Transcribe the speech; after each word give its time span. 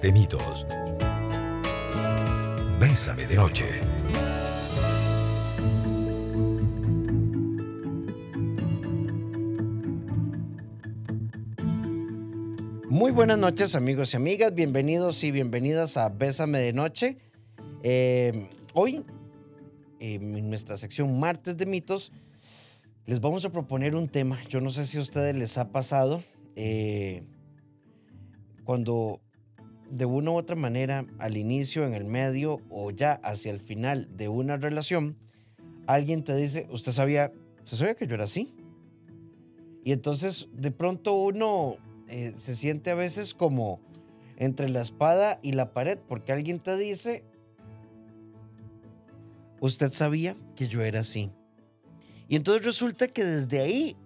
de 0.00 0.12
mitos. 0.12 0.66
Bésame 2.80 3.26
de 3.26 3.36
noche. 3.36 3.64
Muy 12.88 13.10
buenas 13.10 13.36
noches 13.36 13.74
amigos 13.74 14.14
y 14.14 14.16
amigas, 14.16 14.54
bienvenidos 14.54 15.22
y 15.24 15.30
bienvenidas 15.30 15.96
a 15.96 16.08
Bésame 16.08 16.60
de 16.60 16.72
Noche. 16.72 17.18
Eh, 17.82 18.48
hoy, 18.72 19.04
en 20.00 20.48
nuestra 20.48 20.76
sección 20.76 21.20
Martes 21.20 21.56
de 21.56 21.66
Mitos, 21.66 22.12
les 23.04 23.20
vamos 23.20 23.44
a 23.44 23.50
proponer 23.50 23.94
un 23.94 24.08
tema. 24.08 24.38
Yo 24.48 24.60
no 24.60 24.70
sé 24.70 24.86
si 24.86 24.96
a 24.98 25.02
ustedes 25.02 25.34
les 25.34 25.58
ha 25.58 25.70
pasado 25.70 26.22
eh, 26.56 27.24
cuando 28.64 29.20
de 29.92 30.06
una 30.06 30.30
u 30.30 30.38
otra 30.38 30.56
manera, 30.56 31.04
al 31.18 31.36
inicio, 31.36 31.84
en 31.84 31.92
el 31.92 32.06
medio 32.06 32.62
o 32.70 32.90
ya 32.90 33.12
hacia 33.22 33.52
el 33.52 33.60
final 33.60 34.08
de 34.16 34.26
una 34.28 34.56
relación, 34.56 35.18
alguien 35.86 36.24
te 36.24 36.34
dice, 36.34 36.66
usted 36.70 36.92
sabía, 36.92 37.30
¿se 37.64 37.76
sabía 37.76 37.94
que 37.94 38.06
yo 38.06 38.14
era 38.14 38.24
así? 38.24 38.54
Y 39.84 39.92
entonces 39.92 40.48
de 40.54 40.70
pronto 40.70 41.12
uno 41.12 41.76
eh, 42.08 42.32
se 42.38 42.54
siente 42.54 42.90
a 42.90 42.94
veces 42.94 43.34
como 43.34 43.80
entre 44.38 44.70
la 44.70 44.80
espada 44.80 45.38
y 45.42 45.52
la 45.52 45.74
pared, 45.74 45.98
porque 46.08 46.32
alguien 46.32 46.58
te 46.58 46.74
dice, 46.78 47.22
usted 49.60 49.92
sabía 49.92 50.38
que 50.56 50.68
yo 50.68 50.80
era 50.80 51.00
así. 51.00 51.30
Y 52.28 52.36
entonces 52.36 52.64
resulta 52.64 53.08
que 53.08 53.26
desde 53.26 53.60
ahí 53.60 53.98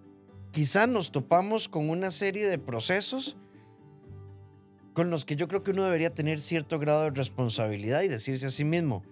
quizá 0.51 0.85
nos 0.85 1.13
topamos 1.13 1.69
con 1.69 1.89
una 1.89 2.11
serie 2.11 2.45
de 2.49 2.59
procesos 2.59 3.37
con 4.97 5.11
los 5.11 5.25
que 5.25 5.35
yo 5.35 5.47
creo 5.47 5.61
que 5.61 5.69
uno 5.69 5.83
debería 5.83 6.11
tener 6.11 6.41
cierto 6.41 6.79
grado 6.79 7.03
de 7.03 7.11
responsabilidad 7.11 8.01
y 8.01 8.07
decirse 8.07 8.47
a 8.47 8.49
sí 8.49 8.63
mismo, 8.63 9.03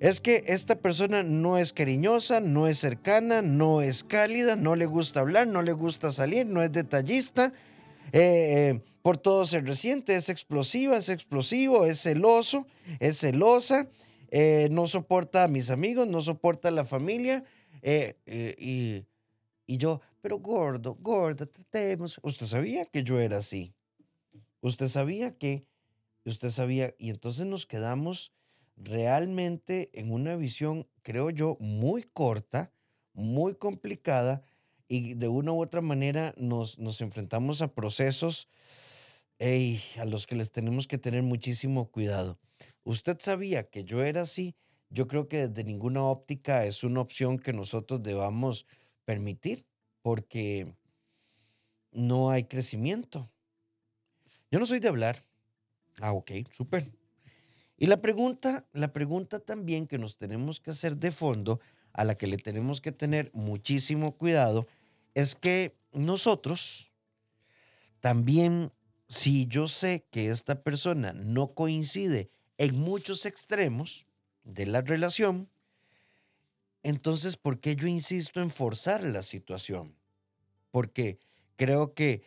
es 0.00 0.20
que 0.20 0.42
esta 0.48 0.80
persona 0.80 1.22
no 1.22 1.58
es 1.58 1.72
cariñosa, 1.72 2.40
no 2.40 2.66
es 2.66 2.80
cercana, 2.80 3.40
no 3.40 3.82
es 3.82 4.02
cálida, 4.02 4.56
no 4.56 4.74
le 4.74 4.86
gusta 4.86 5.20
hablar, 5.20 5.46
no 5.46 5.62
le 5.62 5.74
gusta 5.74 6.10
salir, 6.10 6.46
no 6.46 6.60
es 6.60 6.72
detallista, 6.72 7.52
eh, 8.10 8.80
por 9.02 9.16
todo 9.16 9.46
se 9.46 9.60
resiente, 9.60 10.16
es 10.16 10.28
explosiva, 10.28 10.96
es 10.96 11.08
explosivo, 11.08 11.86
es 11.86 12.02
celoso, 12.02 12.66
es 12.98 13.20
celosa, 13.20 13.86
eh, 14.28 14.66
no 14.72 14.88
soporta 14.88 15.44
a 15.44 15.48
mis 15.48 15.70
amigos, 15.70 16.08
no 16.08 16.20
soporta 16.20 16.66
a 16.66 16.72
la 16.72 16.84
familia, 16.84 17.44
eh, 17.80 18.16
y, 18.58 19.04
y 19.72 19.76
yo, 19.76 20.00
pero 20.20 20.40
gordo, 20.40 20.96
gorda, 21.00 21.46
tratemos. 21.46 22.18
Usted 22.24 22.46
sabía 22.46 22.86
que 22.86 23.04
yo 23.04 23.20
era 23.20 23.36
así. 23.36 23.72
Usted 24.62 24.88
sabía 24.88 25.36
que, 25.36 25.66
usted 26.24 26.50
sabía, 26.50 26.94
y 26.98 27.10
entonces 27.10 27.46
nos 27.46 27.66
quedamos 27.66 28.32
realmente 28.76 29.90
en 29.92 30.12
una 30.12 30.36
visión, 30.36 30.88
creo 31.02 31.30
yo, 31.30 31.58
muy 31.60 32.02
corta, 32.02 32.72
muy 33.12 33.54
complicada, 33.54 34.42
y 34.88 35.14
de 35.14 35.28
una 35.28 35.52
u 35.52 35.60
otra 35.60 35.80
manera 35.80 36.34
nos, 36.36 36.78
nos 36.78 37.00
enfrentamos 37.00 37.60
a 37.60 37.74
procesos 37.74 38.48
a 39.98 40.04
los 40.04 40.28
que 40.28 40.36
les 40.36 40.52
tenemos 40.52 40.86
que 40.86 40.98
tener 40.98 41.24
muchísimo 41.24 41.90
cuidado. 41.90 42.38
Usted 42.84 43.16
sabía 43.18 43.68
que 43.68 43.82
yo 43.82 44.04
era 44.04 44.22
así, 44.22 44.54
yo 44.88 45.08
creo 45.08 45.26
que 45.26 45.48
desde 45.48 45.64
ninguna 45.64 46.04
óptica 46.04 46.64
es 46.64 46.84
una 46.84 47.00
opción 47.00 47.40
que 47.40 47.52
nosotros 47.52 48.04
debamos 48.04 48.66
permitir, 49.04 49.66
porque 50.00 50.76
no 51.90 52.30
hay 52.30 52.44
crecimiento. 52.44 53.31
Yo 54.52 54.60
no 54.60 54.66
soy 54.66 54.80
de 54.80 54.88
hablar. 54.88 55.24
Ah, 55.98 56.12
ok, 56.12 56.30
súper. 56.54 56.92
Y 57.78 57.86
la 57.86 58.02
pregunta, 58.02 58.66
la 58.74 58.92
pregunta 58.92 59.40
también 59.40 59.86
que 59.86 59.96
nos 59.96 60.18
tenemos 60.18 60.60
que 60.60 60.72
hacer 60.72 60.98
de 60.98 61.10
fondo, 61.10 61.58
a 61.94 62.04
la 62.04 62.16
que 62.16 62.26
le 62.26 62.36
tenemos 62.36 62.82
que 62.82 62.92
tener 62.92 63.30
muchísimo 63.32 64.12
cuidado, 64.18 64.66
es 65.14 65.34
que 65.34 65.74
nosotros 65.92 66.92
también, 68.00 68.72
si 69.08 69.46
yo 69.46 69.68
sé 69.68 70.06
que 70.10 70.28
esta 70.28 70.62
persona 70.62 71.14
no 71.14 71.54
coincide 71.54 72.28
en 72.58 72.76
muchos 72.78 73.24
extremos 73.24 74.06
de 74.44 74.66
la 74.66 74.82
relación, 74.82 75.48
entonces, 76.82 77.38
¿por 77.38 77.58
qué 77.58 77.74
yo 77.74 77.86
insisto 77.86 78.42
en 78.42 78.50
forzar 78.50 79.02
la 79.02 79.22
situación? 79.22 79.96
Porque 80.70 81.18
creo 81.56 81.94
que 81.94 82.22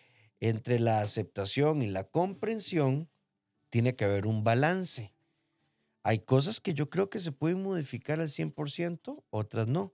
entre 0.50 0.80
la 0.80 1.02
aceptación 1.02 1.82
y 1.82 1.88
la 1.88 2.04
comprensión 2.04 3.10
tiene 3.72 3.96
que 3.96 4.06
haber 4.06 4.28
un 4.28 4.44
balance. 4.44 5.14
Hay 6.04 6.20
cosas 6.20 6.60
que 6.60 6.76
yo 6.76 6.90
creo 6.90 7.10
que 7.10 7.20
se 7.20 7.32
pueden 7.32 7.64
modificar 7.64 8.20
al 8.20 8.30
100%, 8.30 9.24
otras 9.32 9.68
no. 9.68 9.94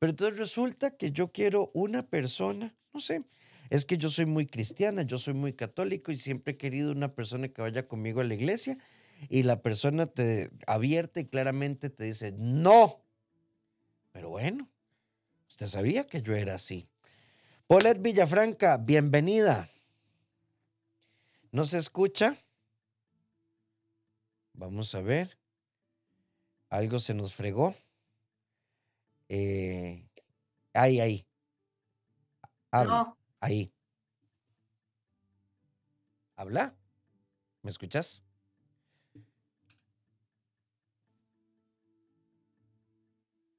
Pero 0.00 0.10
entonces 0.10 0.38
resulta 0.38 0.96
que 0.96 1.12
yo 1.12 1.30
quiero 1.30 1.70
una 1.74 2.08
persona, 2.08 2.76
no 2.92 3.00
sé, 3.00 3.22
es 3.70 3.84
que 3.84 3.96
yo 3.96 4.10
soy 4.10 4.26
muy 4.26 4.46
cristiana, 4.46 5.02
yo 5.02 5.16
soy 5.16 5.34
muy 5.34 5.52
católico 5.52 6.10
y 6.10 6.18
siempre 6.18 6.54
he 6.54 6.56
querido 6.56 6.90
una 6.90 7.14
persona 7.14 7.48
que 7.48 7.62
vaya 7.62 7.86
conmigo 7.86 8.20
a 8.20 8.24
la 8.24 8.34
iglesia 8.34 8.78
y 9.28 9.44
la 9.44 9.62
persona 9.62 10.06
te 10.06 10.50
abierta 10.66 11.20
y 11.20 11.26
claramente 11.26 11.88
te 11.88 12.04
dice, 12.04 12.32
no. 12.32 13.00
Pero 14.10 14.30
bueno, 14.30 14.68
usted 15.48 15.68
sabía 15.68 16.04
que 16.04 16.20
yo 16.20 16.34
era 16.34 16.56
así. 16.56 16.88
Paulette 17.68 18.02
Villafranca, 18.02 18.76
bienvenida. 18.76 19.68
¿No 21.54 21.64
se 21.64 21.78
escucha? 21.78 22.36
Vamos 24.54 24.92
a 24.96 25.00
ver. 25.00 25.38
Algo 26.68 26.98
se 26.98 27.14
nos 27.14 27.32
fregó. 27.32 27.76
Eh, 29.28 30.04
ahí, 30.72 30.98
ahí. 30.98 31.28
Habla. 32.72 33.16
Ahí. 33.38 33.72
¿Habla? 36.34 36.76
¿Me 37.62 37.70
escuchas? 37.70 38.24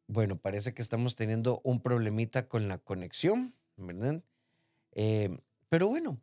Bueno, 0.07 0.37
parece 0.37 0.73
que 0.73 0.81
estamos 0.81 1.15
teniendo 1.15 1.61
un 1.63 1.81
problemita 1.81 2.49
con 2.49 2.67
la 2.67 2.77
conexión, 2.77 3.55
¿verdad? 3.77 4.21
Eh, 4.91 5.39
pero 5.69 5.87
bueno, 5.87 6.21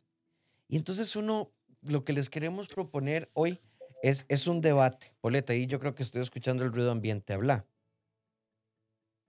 y 0.67 0.77
entonces 0.77 1.15
uno 1.15 1.51
lo 1.87 2.03
que 2.03 2.13
les 2.13 2.29
queremos 2.29 2.67
proponer 2.67 3.29
hoy 3.33 3.59
es, 4.01 4.25
es 4.29 4.47
un 4.47 4.61
debate. 4.61 5.13
Poleta, 5.21 5.53
y 5.55 5.67
yo 5.67 5.79
creo 5.79 5.95
que 5.95 6.03
estoy 6.03 6.21
escuchando 6.21 6.63
el 6.63 6.73
ruido 6.73 6.91
ambiente. 6.91 7.33
Habla. 7.33 7.65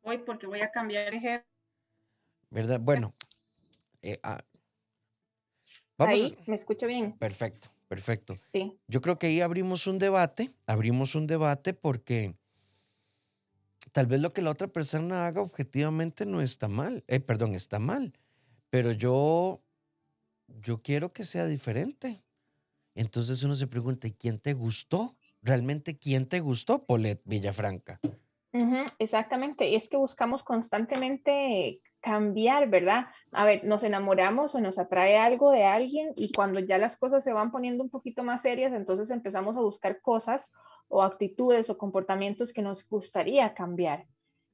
Hoy 0.03 0.19
porque 0.19 0.47
voy 0.47 0.60
a 0.60 0.70
cambiar 0.70 1.15
ejemplo. 1.15 1.48
¿Verdad? 2.50 2.81
Bueno. 2.81 3.15
Eh, 4.03 4.19
ah, 4.22 4.44
ahí, 5.98 6.37
me 6.47 6.56
escucho 6.56 6.87
bien. 6.87 7.16
Perfecto, 7.19 7.69
perfecto. 7.88 8.37
Sí. 8.44 8.78
Yo 8.86 9.00
creo 9.00 9.19
que 9.19 9.28
ahí 9.28 9.41
abrimos 9.41 9.86
un 9.86 9.98
debate, 9.98 10.53
abrimos 10.66 11.15
un 11.15 11.26
debate 11.26 11.72
porque 11.72 12.34
tal 13.92 14.06
vez 14.06 14.21
lo 14.21 14.31
que 14.31 14.42
la 14.42 14.50
otra 14.50 14.69
persona 14.69 15.26
haga 15.26 15.41
objetivamente 15.41 16.26
no 16.26 16.42
está 16.42 16.69
mal, 16.69 17.04
eh, 17.06 17.21
perdón, 17.21 17.54
está 17.54 17.78
mal, 17.78 18.12
pero 18.71 18.92
yo, 18.92 19.62
yo 20.48 20.82
quiero 20.82 21.12
que 21.12 21.25
sea 21.25 21.47
diferente. 21.47 22.23
Entonces 22.94 23.43
uno 23.43 23.55
se 23.55 23.66
pregunta, 23.66 24.06
¿y 24.06 24.12
quién 24.12 24.38
te 24.38 24.53
gustó? 24.53 25.16
¿Realmente 25.43 25.99
quién 25.99 26.28
te 26.28 26.41
gustó, 26.41 26.84
Polet 26.84 27.21
Villafranca? 27.25 28.00
exactamente, 28.99 29.69
y 29.69 29.75
es 29.75 29.88
que 29.88 29.97
buscamos 29.97 30.44
constantemente 30.44 31.81
cambiar, 32.00 32.69
¿verdad? 32.69 33.06
A 33.33 33.44
ver, 33.44 33.65
nos 33.65 33.83
enamoramos 33.83 34.54
o 34.54 34.60
nos 34.60 34.78
atrae 34.78 35.16
algo 35.16 35.50
de 35.50 35.65
alguien 35.65 36.12
y 36.15 36.31
cuando 36.33 36.60
ya 36.60 36.78
las 36.78 36.97
cosas 36.97 37.25
se 37.25 37.33
van 37.33 37.50
poniendo 37.50 37.83
un 37.83 37.91
poquito 37.91 38.22
más 38.22 38.43
serias, 38.43 38.72
entonces 38.72 39.10
empezamos 39.10 39.57
a 39.57 39.60
buscar 39.60 40.01
cosas 40.03 40.53
o 40.89 41.03
actitudes 41.03 41.71
o 41.71 41.78
comportamientos 41.78 42.53
que 42.53 42.63
nos 42.63 42.89
gustaría 42.89 43.54
cambiar. 43.54 44.07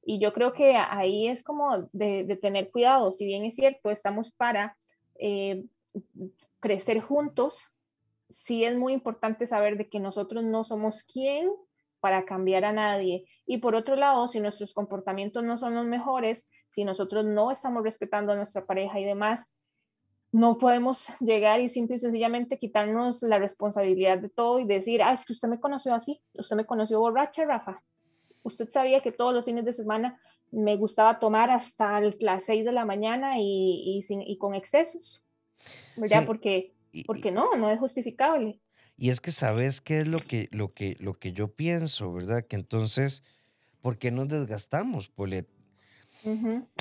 Y 0.03 0.19
yo 0.19 0.33
creo 0.33 0.53
que 0.53 0.77
ahí 0.77 1.27
es 1.27 1.43
como 1.43 1.89
de, 1.91 2.39
tener 2.41 2.71
cuidado, 2.71 3.11
si 3.11 3.25
bien 3.25 3.43
es 3.43 3.55
cierto, 3.55 3.91
estamos 3.91 4.31
para 4.31 4.77
eh, 5.19 5.65
crecer 6.59 7.01
juntos, 7.01 7.65
sí 8.31 8.63
es 8.63 8.75
muy 8.75 8.93
importante 8.93 9.45
saber 9.45 9.77
de 9.77 9.89
que 9.89 9.99
nosotros 9.99 10.43
no 10.43 10.63
somos 10.63 11.03
quien 11.03 11.51
para 11.99 12.25
cambiar 12.25 12.65
a 12.65 12.73
nadie. 12.73 13.25
Y 13.45 13.59
por 13.59 13.75
otro 13.75 13.95
lado, 13.95 14.27
si 14.27 14.39
nuestros 14.39 14.73
comportamientos 14.73 15.43
no 15.43 15.57
son 15.57 15.75
los 15.75 15.85
mejores, 15.85 16.49
si 16.67 16.83
nosotros 16.83 17.25
no 17.25 17.51
estamos 17.51 17.83
respetando 17.83 18.31
a 18.33 18.35
nuestra 18.35 18.65
pareja 18.65 18.99
y 18.99 19.05
demás, 19.05 19.53
no 20.31 20.57
podemos 20.57 21.09
llegar 21.19 21.59
y 21.59 21.69
simple 21.69 21.97
y 21.97 21.99
sencillamente 21.99 22.57
quitarnos 22.57 23.21
la 23.21 23.37
responsabilidad 23.37 24.17
de 24.17 24.29
todo 24.29 24.59
y 24.59 24.65
decir, 24.65 25.03
ah, 25.03 25.13
es 25.13 25.25
que 25.25 25.33
usted 25.33 25.47
me 25.47 25.59
conoció 25.59 25.93
así, 25.93 26.21
usted 26.33 26.55
me 26.55 26.65
conoció 26.65 26.99
borracha, 26.99 27.45
Rafa. 27.45 27.83
Usted 28.43 28.69
sabía 28.69 29.01
que 29.01 29.11
todos 29.11 29.33
los 29.33 29.45
fines 29.45 29.65
de 29.65 29.73
semana 29.73 30.19
me 30.49 30.75
gustaba 30.75 31.19
tomar 31.19 31.51
hasta 31.51 32.01
las 32.19 32.45
6 32.45 32.65
de 32.65 32.71
la 32.71 32.85
mañana 32.85 33.35
y, 33.37 34.01
sin, 34.01 34.21
y 34.21 34.37
con 34.37 34.55
excesos, 34.55 35.23
¿verdad? 35.95 36.25
Porque 36.25 36.73
porque 37.05 37.31
no, 37.31 37.55
no 37.55 37.69
es 37.69 37.79
justificable. 37.79 38.59
Y 38.97 39.09
es 39.09 39.19
que 39.19 39.31
sabes 39.31 39.81
qué 39.81 40.01
es 40.01 40.07
lo 40.07 40.19
que, 40.19 40.47
lo 40.51 40.73
que, 40.73 40.95
lo 40.99 41.13
que 41.13 41.33
yo 41.33 41.47
pienso, 41.47 42.13
¿verdad? 42.13 42.45
Que 42.45 42.55
entonces, 42.55 43.23
¿por 43.81 43.97
qué 43.97 44.11
nos 44.11 44.27
desgastamos, 44.27 45.09
Polet? 45.09 45.47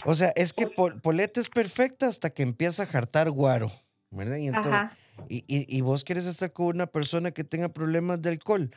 O 0.04 0.14
sea, 0.14 0.32
es 0.36 0.52
que 0.52 0.66
Polet 0.66 1.36
es 1.38 1.48
perfecta 1.48 2.08
hasta 2.08 2.30
que 2.30 2.42
empieza 2.42 2.82
a 2.82 2.86
jartar 2.86 3.30
guaro, 3.30 3.70
¿verdad? 4.10 4.36
Y, 4.36 4.48
entonces, 4.48 4.80
y, 5.28 5.44
y, 5.46 5.80
vos 5.80 6.04
quieres 6.04 6.26
estar 6.26 6.52
con 6.52 6.66
una 6.66 6.86
persona 6.86 7.30
que 7.30 7.44
tenga 7.44 7.70
problemas 7.70 8.20
de 8.20 8.30
alcohol. 8.30 8.70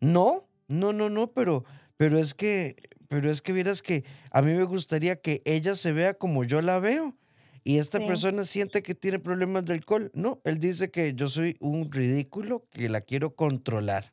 No, 0.00 0.46
no, 0.68 0.92
no, 0.92 1.08
no, 1.08 1.32
pero, 1.32 1.64
pero 1.96 2.18
es 2.18 2.34
que, 2.34 2.76
pero 3.08 3.30
es 3.30 3.40
que 3.40 3.52
vieras 3.52 3.80
que 3.80 4.04
a 4.30 4.42
mí 4.42 4.52
me 4.52 4.64
gustaría 4.64 5.16
que 5.16 5.40
ella 5.44 5.74
se 5.74 5.92
vea 5.92 6.14
como 6.14 6.44
yo 6.44 6.60
la 6.60 6.78
veo. 6.78 7.16
Y 7.66 7.80
esta 7.80 7.98
persona 7.98 8.44
siente 8.44 8.80
que 8.80 8.94
tiene 8.94 9.18
problemas 9.18 9.64
de 9.64 9.74
alcohol. 9.74 10.12
No, 10.14 10.40
él 10.44 10.60
dice 10.60 10.92
que 10.92 11.14
yo 11.14 11.26
soy 11.26 11.56
un 11.58 11.90
ridículo, 11.90 12.62
que 12.70 12.88
la 12.88 13.00
quiero 13.00 13.34
controlar. 13.34 14.12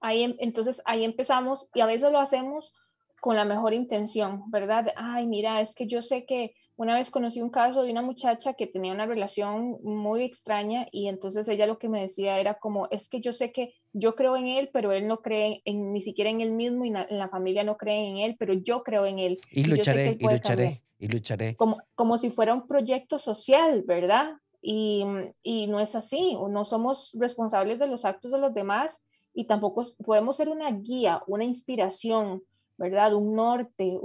Ahí, 0.00 0.22
em, 0.22 0.36
entonces 0.38 0.80
ahí 0.84 1.04
empezamos 1.04 1.68
y 1.74 1.80
a 1.80 1.86
veces 1.86 2.12
lo 2.12 2.20
hacemos 2.20 2.76
con 3.20 3.34
la 3.34 3.44
mejor 3.44 3.74
intención, 3.74 4.48
¿verdad? 4.48 4.92
Ay, 4.94 5.26
mira, 5.26 5.60
es 5.60 5.74
que 5.74 5.88
yo 5.88 6.02
sé 6.02 6.24
que 6.24 6.54
una 6.76 6.94
vez 6.94 7.10
conocí 7.10 7.42
un 7.42 7.50
caso 7.50 7.82
de 7.82 7.90
una 7.90 8.00
muchacha 8.00 8.54
que 8.54 8.68
tenía 8.68 8.92
una 8.92 9.06
relación 9.06 9.78
muy 9.82 10.22
extraña 10.22 10.86
y 10.92 11.08
entonces 11.08 11.48
ella 11.48 11.66
lo 11.66 11.80
que 11.80 11.88
me 11.88 12.00
decía 12.00 12.38
era 12.38 12.54
como, 12.54 12.86
es 12.92 13.08
que 13.08 13.20
yo 13.20 13.32
sé 13.32 13.50
que 13.50 13.74
yo 13.92 14.14
creo 14.14 14.36
en 14.36 14.46
él, 14.46 14.70
pero 14.72 14.92
él 14.92 15.08
no 15.08 15.20
cree 15.20 15.62
en, 15.64 15.92
ni 15.92 16.00
siquiera 16.00 16.30
en 16.30 16.40
él 16.42 16.52
mismo 16.52 16.84
y 16.84 16.90
en 16.90 17.18
la 17.18 17.28
familia 17.28 17.64
no 17.64 17.76
cree 17.76 18.06
en 18.06 18.18
él, 18.18 18.36
pero 18.38 18.52
yo 18.54 18.84
creo 18.84 19.04
en 19.04 19.18
él. 19.18 19.40
Y, 19.50 19.64
lucharé, 19.64 20.16
y 20.16 20.24
lucharé, 20.24 20.82
y 21.00 21.08
lucharé. 21.08 21.56
Como, 21.56 21.82
como 21.96 22.18
si 22.18 22.30
fuera 22.30 22.54
un 22.54 22.68
proyecto 22.68 23.18
social, 23.18 23.82
¿verdad? 23.86 24.34
Y, 24.62 25.04
y 25.42 25.66
no 25.66 25.80
es 25.80 25.96
así, 25.96 26.36
no 26.48 26.64
somos 26.64 27.10
responsables 27.18 27.78
de 27.78 27.86
los 27.88 28.04
actos 28.04 28.30
de 28.30 28.38
los 28.38 28.54
demás 28.54 29.02
y 29.32 29.46
tampoco 29.46 29.84
podemos 30.04 30.36
ser 30.36 30.48
una 30.48 30.70
guía, 30.70 31.22
una 31.26 31.44
inspiración 31.44 32.42
¿verdad? 32.80 33.12
Un 33.12 33.34
norte, 33.34 34.00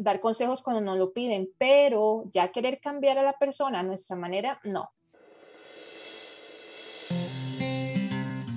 dar 0.00 0.18
consejos 0.18 0.60
cuando 0.60 0.80
nos 0.82 0.98
lo 0.98 1.12
piden, 1.12 1.48
pero 1.56 2.24
ya 2.32 2.50
querer 2.50 2.80
cambiar 2.80 3.16
a 3.16 3.22
la 3.22 3.34
persona 3.34 3.78
a 3.78 3.82
nuestra 3.84 4.16
manera, 4.16 4.60
no. 4.64 4.90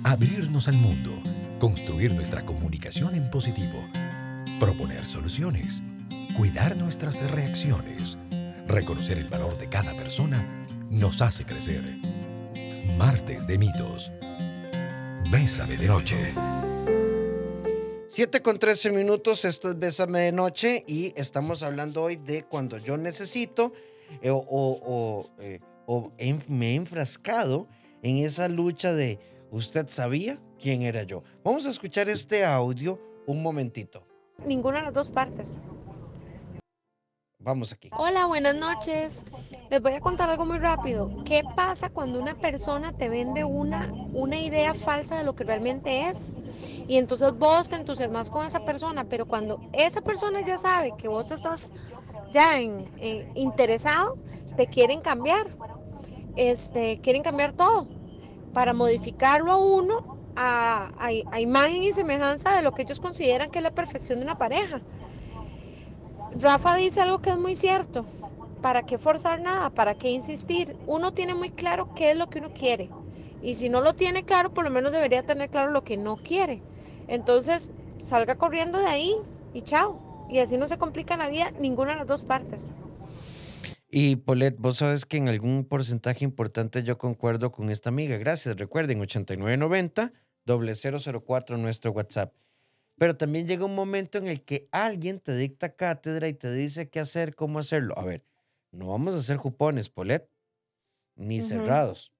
Abrirnos 0.02 0.66
al 0.66 0.74
mundo, 0.74 1.12
construir 1.60 2.12
nuestra 2.12 2.44
comunicación 2.44 3.14
en 3.14 3.30
positivo, 3.30 3.78
proponer 4.58 5.06
soluciones, 5.06 5.80
cuidar 6.36 6.76
nuestras 6.76 7.20
reacciones, 7.30 8.18
reconocer 8.66 9.18
el 9.18 9.28
valor 9.28 9.58
de 9.58 9.68
cada 9.68 9.94
persona, 9.94 10.66
nos 10.90 11.22
hace 11.22 11.44
crecer. 11.44 11.82
Martes 12.96 13.46
de 13.46 13.58
mitos. 13.58 14.10
Bésame 15.30 15.76
de 15.76 15.86
noche. 15.86 16.34
7 18.08 18.42
con 18.42 18.58
13 18.58 18.90
minutos, 18.90 19.44
esto 19.44 19.68
es 19.68 19.78
Bésame 19.78 20.20
de 20.22 20.32
Noche 20.32 20.84
y 20.86 21.12
estamos 21.14 21.62
hablando 21.62 22.02
hoy 22.02 22.16
de 22.16 22.42
cuando 22.42 22.78
yo 22.78 22.96
necesito 22.96 23.72
eh, 24.20 24.30
o, 24.32 25.30
eh, 25.38 25.60
me 26.48 26.72
he 26.72 26.74
enfrascado 26.74 27.68
en 28.02 28.18
esa 28.18 28.48
lucha 28.48 28.92
de 28.92 29.20
¿usted 29.52 29.86
sabía 29.88 30.40
quién 30.60 30.82
era 30.82 31.04
yo? 31.04 31.22
Vamos 31.44 31.66
a 31.66 31.70
escuchar 31.70 32.08
este 32.08 32.44
audio 32.44 33.00
un 33.26 33.42
momentito. 33.42 34.04
Ninguna 34.44 34.78
de 34.78 34.84
las 34.84 34.94
dos 34.94 35.10
partes. 35.10 35.60
Vamos 37.42 37.72
aquí. 37.72 37.88
Hola, 37.96 38.26
buenas 38.26 38.54
noches. 38.54 39.24
Les 39.70 39.80
voy 39.80 39.92
a 39.94 40.00
contar 40.00 40.28
algo 40.28 40.44
muy 40.44 40.58
rápido. 40.58 41.10
¿Qué 41.24 41.42
pasa 41.56 41.88
cuando 41.88 42.20
una 42.20 42.34
persona 42.34 42.92
te 42.92 43.08
vende 43.08 43.44
una, 43.44 43.90
una 44.12 44.38
idea 44.38 44.74
falsa 44.74 45.16
de 45.16 45.24
lo 45.24 45.34
que 45.34 45.44
realmente 45.44 46.08
es? 46.10 46.36
Y 46.86 46.98
entonces 46.98 47.32
vos 47.32 47.70
te 47.70 47.76
entusiasmas 47.76 48.28
con 48.30 48.44
esa 48.44 48.60
persona, 48.66 49.04
pero 49.04 49.24
cuando 49.24 49.58
esa 49.72 50.02
persona 50.02 50.42
ya 50.42 50.58
sabe 50.58 50.92
que 50.98 51.08
vos 51.08 51.30
estás 51.30 51.72
ya 52.30 52.60
en, 52.60 52.86
interesado, 53.34 54.18
te 54.58 54.66
quieren 54.66 55.00
cambiar. 55.00 55.48
Este, 56.36 57.00
quieren 57.00 57.22
cambiar 57.22 57.52
todo 57.52 57.88
para 58.52 58.74
modificarlo 58.74 59.52
a 59.52 59.56
uno 59.56 60.18
a, 60.36 60.90
a 60.98 61.40
imagen 61.40 61.82
y 61.82 61.92
semejanza 61.92 62.54
de 62.54 62.62
lo 62.62 62.72
que 62.72 62.82
ellos 62.82 63.00
consideran 63.00 63.50
que 63.50 63.58
es 63.60 63.62
la 63.62 63.74
perfección 63.74 64.18
de 64.18 64.26
una 64.26 64.36
pareja. 64.36 64.82
Rafa 66.38 66.76
dice 66.76 67.00
algo 67.00 67.20
que 67.20 67.30
es 67.30 67.38
muy 67.38 67.54
cierto. 67.54 68.04
¿Para 68.62 68.84
qué 68.84 68.98
forzar 68.98 69.40
nada? 69.40 69.70
¿Para 69.70 69.94
qué 69.94 70.10
insistir? 70.10 70.76
Uno 70.86 71.12
tiene 71.12 71.34
muy 71.34 71.50
claro 71.50 71.94
qué 71.94 72.10
es 72.10 72.16
lo 72.16 72.28
que 72.28 72.38
uno 72.38 72.52
quiere. 72.52 72.90
Y 73.42 73.54
si 73.54 73.68
no 73.68 73.80
lo 73.80 73.94
tiene 73.94 74.24
claro, 74.24 74.52
por 74.52 74.64
lo 74.64 74.70
menos 74.70 74.92
debería 74.92 75.24
tener 75.24 75.48
claro 75.48 75.70
lo 75.70 75.82
que 75.82 75.96
no 75.96 76.16
quiere. 76.16 76.62
Entonces, 77.08 77.72
salga 77.98 78.36
corriendo 78.36 78.78
de 78.78 78.86
ahí 78.86 79.14
y 79.54 79.62
chao. 79.62 80.26
Y 80.30 80.38
así 80.38 80.58
no 80.58 80.68
se 80.68 80.78
complica 80.78 81.16
la 81.16 81.28
vida 81.28 81.50
ninguna 81.58 81.92
de 81.92 81.98
las 81.98 82.06
dos 82.06 82.22
partes. 82.22 82.72
Y 83.90 84.16
Polet, 84.16 84.56
vos 84.58 84.76
sabes 84.76 85.04
que 85.04 85.16
en 85.16 85.28
algún 85.28 85.64
porcentaje 85.64 86.24
importante 86.24 86.84
yo 86.84 86.98
concuerdo 86.98 87.50
con 87.50 87.70
esta 87.70 87.88
amiga. 87.88 88.18
Gracias. 88.18 88.56
Recuerden, 88.56 89.00
8990 89.00 90.12
004 90.46 91.56
nuestro 91.56 91.92
WhatsApp. 91.92 92.32
Pero 93.00 93.16
también 93.16 93.46
llega 93.46 93.64
un 93.64 93.74
momento 93.74 94.18
en 94.18 94.26
el 94.26 94.44
que 94.44 94.68
alguien 94.72 95.20
te 95.20 95.34
dicta 95.34 95.74
cátedra 95.74 96.28
y 96.28 96.34
te 96.34 96.52
dice 96.52 96.90
qué 96.90 97.00
hacer, 97.00 97.34
cómo 97.34 97.58
hacerlo. 97.58 97.98
A 97.98 98.04
ver, 98.04 98.26
no 98.72 98.88
vamos 98.88 99.14
a 99.14 99.22
ser 99.22 99.38
jupones, 99.38 99.88
Polet, 99.88 100.28
ni 101.16 101.40
cerrados. 101.40 102.12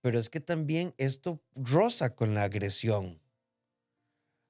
Pero 0.00 0.18
es 0.18 0.30
que 0.30 0.40
también 0.40 0.94
esto 0.96 1.42
roza 1.54 2.14
con 2.14 2.32
la 2.32 2.44
agresión. 2.44 3.20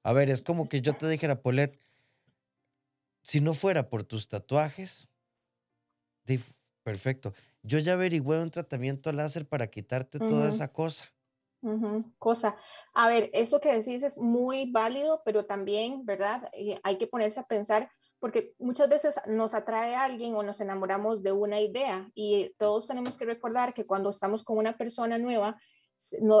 A 0.05 0.13
ver, 0.13 0.29
es 0.29 0.41
como 0.41 0.69
que 0.69 0.79
yo 0.79 0.93
te 0.95 1.09
dijera, 1.09 1.41
Polet, 1.41 1.77
si 3.21 3.41
no 3.41 3.53
fuera 3.53 3.89
por 3.89 4.05
tus 4.05 4.29
tatuajes, 4.29 5.09
perfecto. 6.83 7.33
Yo 7.63 7.79
ya 7.79 7.93
averigüé 7.93 8.39
un 8.41 8.49
tratamiento 8.49 9.11
láser 9.11 9.45
para 9.45 9.67
quitarte 9.67 10.21
toda 10.21 10.47
esa 10.47 10.71
cosa 10.71 11.12
cosa. 12.19 12.55
A 12.93 13.09
ver, 13.09 13.29
eso 13.33 13.59
que 13.59 13.73
decís 13.73 14.03
es 14.03 14.17
muy 14.17 14.71
válido, 14.71 15.21
pero 15.25 15.45
también, 15.45 16.05
¿verdad? 16.05 16.49
Eh, 16.53 16.79
hay 16.83 16.97
que 16.97 17.07
ponerse 17.07 17.39
a 17.39 17.47
pensar, 17.47 17.89
porque 18.19 18.53
muchas 18.59 18.89
veces 18.89 19.19
nos 19.27 19.53
atrae 19.53 19.95
a 19.95 20.03
alguien 20.03 20.35
o 20.35 20.43
nos 20.43 20.61
enamoramos 20.61 21.23
de 21.23 21.31
una 21.31 21.59
idea 21.59 22.09
y 22.15 22.53
todos 22.57 22.87
tenemos 22.87 23.17
que 23.17 23.25
recordar 23.25 23.73
que 23.73 23.85
cuando 23.85 24.09
estamos 24.09 24.43
con 24.43 24.57
una 24.57 24.77
persona 24.77 25.17
nueva, 25.17 25.57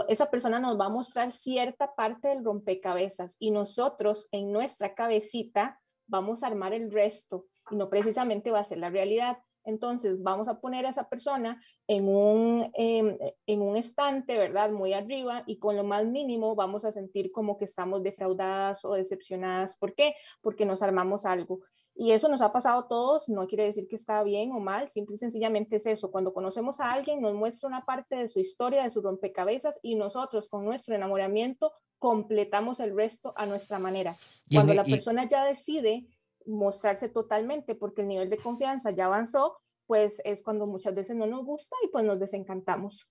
esa 0.09 0.29
persona 0.29 0.59
nos 0.59 0.79
va 0.79 0.85
a 0.85 0.89
mostrar 0.89 1.31
cierta 1.31 1.93
parte 1.95 2.29
del 2.29 2.43
rompecabezas 2.43 3.35
y 3.39 3.51
nosotros 3.51 4.27
en 4.31 4.51
nuestra 4.51 4.93
cabecita 4.93 5.79
vamos 6.07 6.43
a 6.43 6.47
armar 6.47 6.73
el 6.73 6.91
resto 6.91 7.45
y 7.71 7.75
no 7.75 7.89
precisamente 7.89 8.51
va 8.51 8.59
a 8.59 8.65
ser 8.65 8.77
la 8.77 8.89
realidad. 8.89 9.37
Entonces 9.65 10.21
vamos 10.21 10.47
a 10.47 10.59
poner 10.59 10.85
a 10.85 10.89
esa 10.89 11.09
persona 11.09 11.61
en 11.87 12.07
un, 12.07 12.69
em, 12.73 13.17
en 13.45 13.61
un 13.61 13.77
estante, 13.77 14.37
¿verdad? 14.37 14.71
Muy 14.71 14.93
arriba 14.93 15.43
y 15.45 15.57
con 15.57 15.75
lo 15.75 15.83
más 15.83 16.05
mínimo 16.05 16.55
vamos 16.55 16.85
a 16.85 16.91
sentir 16.91 17.31
como 17.31 17.57
que 17.57 17.65
estamos 17.65 18.03
defraudadas 18.03 18.85
o 18.85 18.93
decepcionadas. 18.93 19.77
¿Por 19.77 19.93
qué? 19.95 20.15
Porque 20.41 20.65
nos 20.65 20.81
armamos 20.81 21.25
algo. 21.25 21.61
Y 21.95 22.11
eso 22.11 22.27
nos 22.27 22.41
ha 22.41 22.51
pasado 22.51 22.79
a 22.79 22.87
todos, 22.87 23.29
no 23.29 23.45
quiere 23.45 23.65
decir 23.65 23.87
que 23.87 23.95
está 23.95 24.23
bien 24.23 24.51
o 24.51 24.59
mal, 24.59 24.89
simple 24.89 25.15
y 25.15 25.19
sencillamente 25.19 25.75
es 25.75 25.85
eso. 25.85 26.09
Cuando 26.11 26.33
conocemos 26.33 26.79
a 26.79 26.91
alguien, 26.91 27.21
nos 27.21 27.35
muestra 27.35 27.69
una 27.69 27.85
parte 27.85 28.15
de 28.15 28.29
su 28.29 28.39
historia, 28.39 28.83
de 28.83 28.89
su 28.89 29.01
rompecabezas, 29.01 29.79
y 29.83 29.95
nosotros 29.95 30.49
con 30.49 30.65
nuestro 30.65 30.95
enamoramiento 30.95 31.71
completamos 31.99 32.79
el 32.79 32.95
resto 32.95 33.33
a 33.37 33.45
nuestra 33.45 33.77
manera. 33.77 34.17
Cuando 34.51 34.73
la 34.73 34.83
persona 34.83 35.27
ya 35.27 35.45
decide 35.45 36.07
mostrarse 36.45 37.09
totalmente 37.09 37.75
porque 37.75 38.01
el 38.01 38.07
nivel 38.07 38.29
de 38.29 38.37
confianza 38.37 38.91
ya 38.91 39.05
avanzó, 39.05 39.57
pues 39.85 40.21
es 40.25 40.41
cuando 40.41 40.65
muchas 40.65 40.95
veces 40.95 41.15
no 41.15 41.27
nos 41.27 41.45
gusta 41.45 41.75
y 41.83 41.87
pues 41.89 42.05
nos 42.05 42.19
desencantamos. 42.19 43.09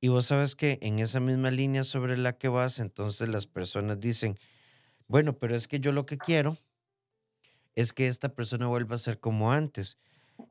Y 0.00 0.08
vos 0.08 0.26
sabes 0.26 0.54
que 0.54 0.78
en 0.82 0.98
esa 0.98 1.20
misma 1.20 1.50
línea 1.50 1.84
sobre 1.84 2.18
la 2.18 2.36
que 2.36 2.48
vas, 2.48 2.78
entonces 2.78 3.28
las 3.28 3.46
personas 3.46 3.98
dicen, 3.98 4.38
bueno, 5.08 5.38
pero 5.38 5.56
es 5.56 5.68
que 5.68 5.80
yo 5.80 5.92
lo 5.92 6.06
que 6.06 6.18
quiero 6.18 6.58
es 7.74 7.92
que 7.92 8.06
esta 8.06 8.30
persona 8.30 8.66
vuelva 8.66 8.94
a 8.94 8.98
ser 8.98 9.20
como 9.20 9.52
antes. 9.52 9.98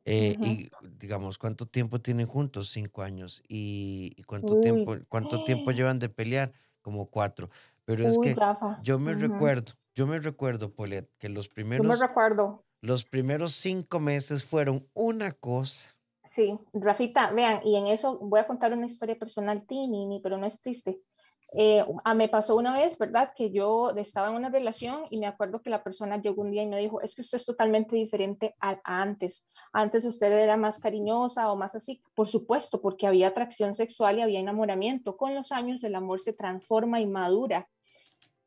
Eh, 0.03 0.36
y 0.41 0.69
digamos, 1.00 1.38
¿cuánto 1.38 1.67
tiempo 1.67 2.01
tienen 2.01 2.27
juntos? 2.27 2.69
Cinco 2.69 3.03
años. 3.03 3.43
¿Y, 3.48 4.22
cuánto, 4.24 4.60
tiempo, 4.62 4.98
cuánto 5.10 5.43
tiempo 5.43 5.72
llevan 5.72 6.00
de 6.00 6.10
pelear? 6.10 6.53
Como 6.81 7.07
cuatro. 7.07 7.50
Pero 7.84 8.07
es 8.07 8.17
que 8.17 8.36
yo 8.84 9.00
me 9.00 9.13
recuerdo 9.13 9.74
yo 9.95 10.07
me 10.07 10.19
recuerdo, 10.19 10.73
Polet, 10.73 11.09
que 11.17 11.29
los 11.29 11.47
primeros. 11.47 11.85
Yo 11.85 11.89
me 11.89 11.95
recuerdo. 11.95 12.65
Los 12.81 13.03
primeros 13.03 13.55
cinco 13.55 13.99
meses 13.99 14.43
fueron 14.43 14.87
una 14.93 15.31
cosa. 15.31 15.89
Sí, 16.25 16.57
Rafita, 16.73 17.31
vean, 17.31 17.61
y 17.63 17.75
en 17.77 17.87
eso 17.87 18.17
voy 18.19 18.39
a 18.39 18.47
contar 18.47 18.73
una 18.73 18.87
historia 18.87 19.17
personal, 19.17 19.65
Tini, 19.65 20.19
pero 20.21 20.37
no 20.37 20.45
es 20.45 20.59
triste. 20.59 20.99
Eh, 21.53 21.85
a, 22.03 22.13
me 22.13 22.27
pasó 22.27 22.55
una 22.55 22.73
vez, 22.73 22.97
¿verdad? 22.97 23.31
Que 23.35 23.51
yo 23.51 23.91
estaba 23.95 24.29
en 24.29 24.35
una 24.35 24.49
relación 24.49 25.03
y 25.09 25.19
me 25.19 25.27
acuerdo 25.27 25.61
que 25.61 25.69
la 25.69 25.83
persona 25.83 26.19
llegó 26.19 26.41
un 26.41 26.51
día 26.51 26.63
y 26.63 26.67
me 26.67 26.79
dijo, 26.79 26.99
es 27.01 27.15
que 27.15 27.21
usted 27.21 27.37
es 27.37 27.45
totalmente 27.45 27.95
diferente 27.95 28.55
a, 28.59 28.79
antes. 28.83 29.47
Antes 29.71 30.03
usted 30.05 30.31
era 30.31 30.57
más 30.57 30.79
cariñosa 30.79 31.51
o 31.51 31.55
más 31.55 31.75
así. 31.75 32.01
Por 32.13 32.27
supuesto, 32.27 32.81
porque 32.81 33.07
había 33.07 33.29
atracción 33.29 33.73
sexual 33.75 34.17
y 34.17 34.21
había 34.21 34.39
enamoramiento. 34.39 35.15
Con 35.15 35.33
los 35.33 35.51
años 35.51 35.83
el 35.83 35.95
amor 35.95 36.19
se 36.19 36.33
transforma 36.33 36.99
y 36.99 37.07
madura. 37.07 37.69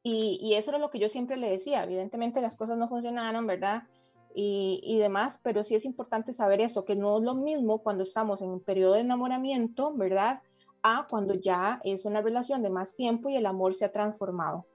Y, 0.03 0.39
y 0.41 0.55
eso 0.55 0.71
era 0.71 0.79
lo 0.79 0.91
que 0.91 0.99
yo 0.99 1.09
siempre 1.09 1.37
le 1.37 1.51
decía. 1.51 1.85
Evidentemente 1.85 2.41
las 2.41 2.57
cosas 2.57 2.79
no 2.79 2.89
funcionaron, 2.89 3.47
¿verdad? 3.47 3.85
Y, 4.35 4.81
y, 4.85 4.99
demás, 4.99 5.41
pero 5.43 5.65
sí 5.65 5.75
es 5.75 5.85
importante 5.85 6.33
saber 6.33 6.61
eso, 6.61 6.85
que 6.85 6.95
no 6.95 7.19
es 7.19 7.25
lo 7.25 7.35
mismo 7.35 7.83
cuando 7.83 8.05
estamos 8.05 8.41
en 8.43 8.51
un 8.51 8.61
periodo 8.61 8.95
de 8.95 9.01
enamoramiento, 9.01 9.93
¿verdad? 9.95 10.43
a 10.83 11.07
cuando 11.09 11.35
ya 11.35 11.81
es 11.85 12.05
una 12.05 12.23
relación 12.23 12.63
de 12.63 12.71
más 12.71 12.95
tiempo 12.95 13.29
y 13.29 13.37
el 13.37 13.47
amor 13.47 13.75
se 13.75 13.85
ha 13.85 13.93
transformado. 13.93 14.67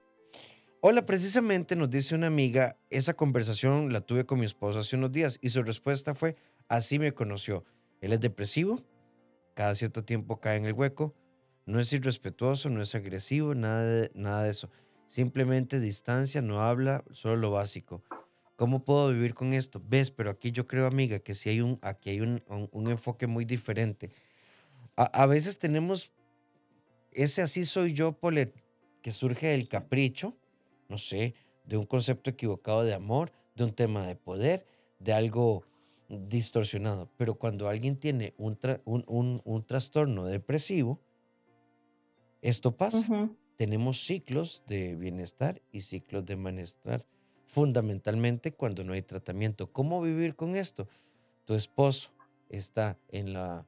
Hola, 0.80 1.06
precisamente 1.06 1.76
nos 1.76 1.88
dice 1.88 2.14
una 2.14 2.26
amiga, 2.26 2.76
esa 2.90 3.14
conversación 3.14 3.92
la 3.92 4.02
tuve 4.02 4.26
con 4.26 4.38
mi 4.38 4.44
esposo 4.44 4.80
hace 4.80 4.96
unos 4.96 5.12
días 5.12 5.38
y 5.40 5.48
su 5.48 5.62
respuesta 5.62 6.14
fue, 6.14 6.36
así 6.68 6.98
me 6.98 7.14
conoció. 7.14 7.64
Él 8.02 8.12
es 8.12 8.20
depresivo, 8.20 8.80
cada 9.54 9.74
cierto 9.74 10.04
tiempo 10.04 10.40
cae 10.40 10.58
en 10.58 10.66
el 10.66 10.74
hueco, 10.74 11.14
no 11.64 11.80
es 11.80 11.90
irrespetuoso, 11.94 12.68
no 12.68 12.82
es 12.82 12.94
agresivo, 12.94 13.54
nada 13.54 13.86
de, 13.86 14.10
nada 14.14 14.42
de 14.42 14.50
eso. 14.50 14.68
Simplemente 15.06 15.80
distancia, 15.80 16.42
no 16.42 16.62
habla, 16.62 17.04
solo 17.12 17.36
lo 17.36 17.50
básico. 17.50 18.02
¿Cómo 18.56 18.84
puedo 18.84 19.10
vivir 19.10 19.34
con 19.34 19.52
esto? 19.52 19.82
Ves, 19.84 20.10
pero 20.10 20.30
aquí 20.30 20.52
yo 20.52 20.66
creo, 20.66 20.86
amiga, 20.86 21.18
que 21.18 21.34
sí 21.34 21.48
hay 21.48 21.60
un, 21.60 21.78
aquí 21.82 22.10
hay 22.10 22.20
un, 22.20 22.42
un, 22.48 22.68
un 22.72 22.90
enfoque 22.90 23.26
muy 23.26 23.44
diferente 23.44 24.10
a, 24.96 25.26
veces 25.26 25.58
tenemos 25.58 26.12
ese 27.12 27.42
así 27.42 27.64
soy 27.64 27.94
yo, 27.94 28.12
Polet, 28.12 28.54
que 29.02 29.12
surge 29.12 29.48
del 29.48 29.68
capricho, 29.68 30.36
no 30.88 30.98
sé, 30.98 31.34
de 31.64 31.76
un 31.76 31.86
concepto 31.86 32.30
equivocado 32.30 32.84
de 32.84 32.94
amor, 32.94 33.32
de 33.54 33.64
un 33.64 33.72
tema 33.72 34.06
de 34.06 34.16
poder, 34.16 34.66
de 34.98 35.12
algo 35.12 35.64
distorsionado. 36.08 37.10
Pero 37.16 37.34
cuando 37.34 37.68
alguien 37.68 37.98
tiene 37.98 38.34
un, 38.36 38.58
un, 38.84 39.64
trastorno 39.66 40.26
depresivo, 40.26 41.00
esto 42.42 42.76
pasa. 42.76 43.30
Tenemos 43.56 44.04
ciclos 44.04 44.62
de 44.66 44.96
bienestar 44.96 45.62
y 45.70 45.82
ciclos 45.82 46.26
de 46.26 46.36
malestar, 46.36 47.06
fundamentalmente 47.46 48.52
cuando 48.52 48.82
no 48.82 48.94
hay 48.94 49.02
tratamiento. 49.02 49.70
¿Cómo 49.72 50.02
vivir 50.02 50.34
con 50.34 50.56
esto? 50.56 50.88
Tu 51.44 51.54
esposo 51.54 52.10
está 52.48 52.98
en 53.08 53.32
la 53.32 53.66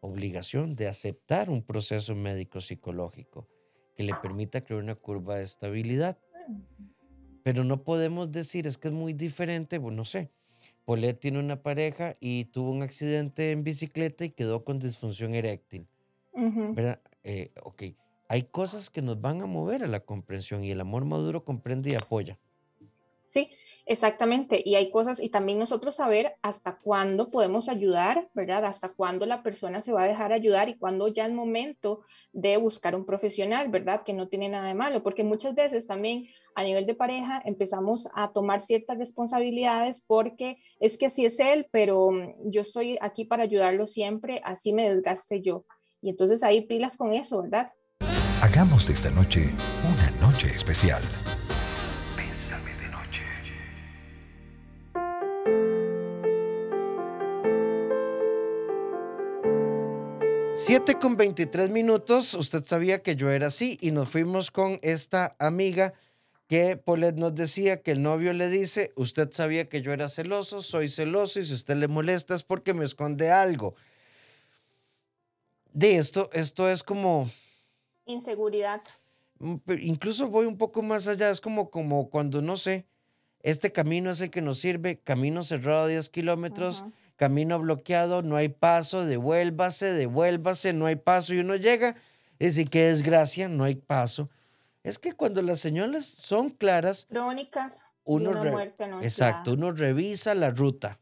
obligación 0.00 0.74
de 0.74 0.88
aceptar 0.88 1.50
un 1.50 1.62
proceso 1.62 2.14
médico 2.14 2.60
psicológico 2.60 3.46
que 3.94 4.04
le 4.04 4.14
permita 4.14 4.62
crear 4.62 4.82
una 4.82 4.94
curva 4.94 5.36
de 5.36 5.44
estabilidad. 5.44 6.18
Pero 7.42 7.64
no 7.64 7.82
podemos 7.82 8.32
decir, 8.32 8.66
es 8.66 8.78
que 8.78 8.88
es 8.88 8.94
muy 8.94 9.12
diferente, 9.12 9.78
bueno, 9.78 9.98
no 9.98 10.04
sé. 10.04 10.30
Polet 10.84 11.18
tiene 11.18 11.38
una 11.40 11.62
pareja 11.62 12.16
y 12.20 12.46
tuvo 12.46 12.70
un 12.70 12.82
accidente 12.82 13.50
en 13.50 13.64
bicicleta 13.64 14.24
y 14.24 14.30
quedó 14.30 14.64
con 14.64 14.78
disfunción 14.78 15.34
eréctil. 15.34 15.86
¿Verdad? 16.32 17.00
Eh, 17.24 17.50
ok, 17.62 17.82
hay 18.28 18.44
cosas 18.44 18.90
que 18.90 19.02
nos 19.02 19.20
van 19.20 19.42
a 19.42 19.46
mover 19.46 19.84
a 19.84 19.88
la 19.88 20.00
comprensión 20.00 20.64
y 20.64 20.70
el 20.70 20.80
amor 20.80 21.04
maduro 21.04 21.44
comprende 21.44 21.90
y 21.90 21.94
apoya. 21.94 22.38
Sí, 23.28 23.50
Exactamente, 23.88 24.60
y 24.64 24.74
hay 24.74 24.90
cosas, 24.90 25.22
y 25.22 25.28
también 25.28 25.60
nosotros 25.60 25.94
saber 25.94 26.34
hasta 26.42 26.76
cuándo 26.76 27.28
podemos 27.28 27.68
ayudar, 27.68 28.28
¿verdad? 28.34 28.64
Hasta 28.64 28.88
cuándo 28.88 29.26
la 29.26 29.44
persona 29.44 29.80
se 29.80 29.92
va 29.92 30.02
a 30.02 30.08
dejar 30.08 30.32
ayudar 30.32 30.68
y 30.68 30.76
cuándo 30.76 31.06
ya 31.06 31.24
es 31.24 31.32
momento 31.32 32.00
de 32.32 32.56
buscar 32.56 32.96
un 32.96 33.06
profesional, 33.06 33.68
¿verdad? 33.68 34.02
Que 34.02 34.12
no 34.12 34.26
tiene 34.26 34.48
nada 34.48 34.66
de 34.66 34.74
malo, 34.74 35.04
porque 35.04 35.22
muchas 35.22 35.54
veces 35.54 35.86
también 35.86 36.26
a 36.56 36.64
nivel 36.64 36.84
de 36.84 36.96
pareja 36.96 37.40
empezamos 37.44 38.08
a 38.12 38.32
tomar 38.32 38.60
ciertas 38.60 38.98
responsabilidades 38.98 40.02
porque 40.04 40.56
es 40.80 40.98
que 40.98 41.06
así 41.06 41.24
es 41.24 41.38
él, 41.38 41.68
pero 41.70 42.10
mm, 42.10 42.50
yo 42.50 42.62
estoy 42.62 42.98
aquí 43.00 43.24
para 43.24 43.44
ayudarlo 43.44 43.86
siempre, 43.86 44.40
así 44.44 44.72
me 44.72 44.92
desgaste 44.92 45.42
yo. 45.42 45.64
Y 46.02 46.10
entonces 46.10 46.42
ahí 46.42 46.62
pilas 46.62 46.96
con 46.96 47.14
eso, 47.14 47.40
¿verdad? 47.40 47.72
Hagamos 48.46 48.86
de 48.86 48.94
esta 48.94 49.10
noche 49.10 49.52
una 49.82 50.08
noche 50.20 50.54
especial. 50.54 51.02
7 60.54 60.94
con 61.00 61.16
23 61.16 61.70
minutos, 61.70 62.34
usted 62.34 62.64
sabía 62.64 63.02
que 63.02 63.16
yo 63.16 63.30
era 63.30 63.48
así 63.48 63.78
y 63.80 63.90
nos 63.90 64.08
fuimos 64.10 64.52
con 64.52 64.78
esta 64.82 65.34
amiga 65.40 65.94
que 66.46 66.76
Polet 66.76 67.16
nos 67.16 67.34
decía 67.34 67.82
que 67.82 67.90
el 67.90 68.00
novio 68.00 68.32
le 68.32 68.48
dice, 68.48 68.92
usted 68.94 69.28
sabía 69.32 69.68
que 69.68 69.82
yo 69.82 69.92
era 69.92 70.08
celoso, 70.08 70.62
soy 70.62 70.88
celoso 70.88 71.40
y 71.40 71.46
si 71.46 71.52
usted 71.52 71.74
le 71.74 71.88
molesta 71.88 72.36
es 72.36 72.44
porque 72.44 72.74
me 72.74 72.84
esconde 72.84 73.32
algo. 73.32 73.74
De 75.72 75.96
esto, 75.96 76.30
esto 76.32 76.70
es 76.70 76.84
como... 76.84 77.28
Inseguridad. 78.06 78.82
Mm, 79.38 79.56
incluso 79.80 80.28
voy 80.28 80.46
un 80.46 80.56
poco 80.56 80.82
más 80.82 81.06
allá, 81.06 81.30
es 81.30 81.40
como, 81.40 81.70
como 81.70 82.08
cuando, 82.08 82.40
no 82.40 82.56
sé, 82.56 82.86
este 83.42 83.70
camino 83.70 84.10
es 84.10 84.20
el 84.20 84.30
que 84.30 84.40
nos 84.40 84.58
sirve, 84.58 84.98
camino 84.98 85.42
cerrado 85.42 85.86
10 85.86 86.08
kilómetros 86.08 86.82
camino 87.16 87.58
bloqueado, 87.58 88.22
no 88.22 88.36
hay 88.36 88.48
paso, 88.48 89.04
devuélvase, 89.04 89.92
devuélvase, 89.92 90.72
no 90.72 90.86
hay 90.86 90.96
paso 90.96 91.34
y 91.34 91.38
uno 91.38 91.56
llega 91.56 91.96
y 92.38 92.46
dice, 92.46 92.66
qué 92.66 92.84
desgracia, 92.84 93.48
no 93.48 93.64
hay 93.64 93.74
paso. 93.74 94.30
Es 94.82 94.98
que 94.98 95.14
cuando 95.14 95.42
las 95.42 95.58
señales 95.58 96.06
son 96.06 96.50
claras, 96.50 97.06
crónicas, 97.06 97.84
uno 98.04 98.60
exacto, 99.02 99.54
uno 99.54 99.72
revisa 99.72 100.34
la 100.34 100.50
ruta. 100.50 101.00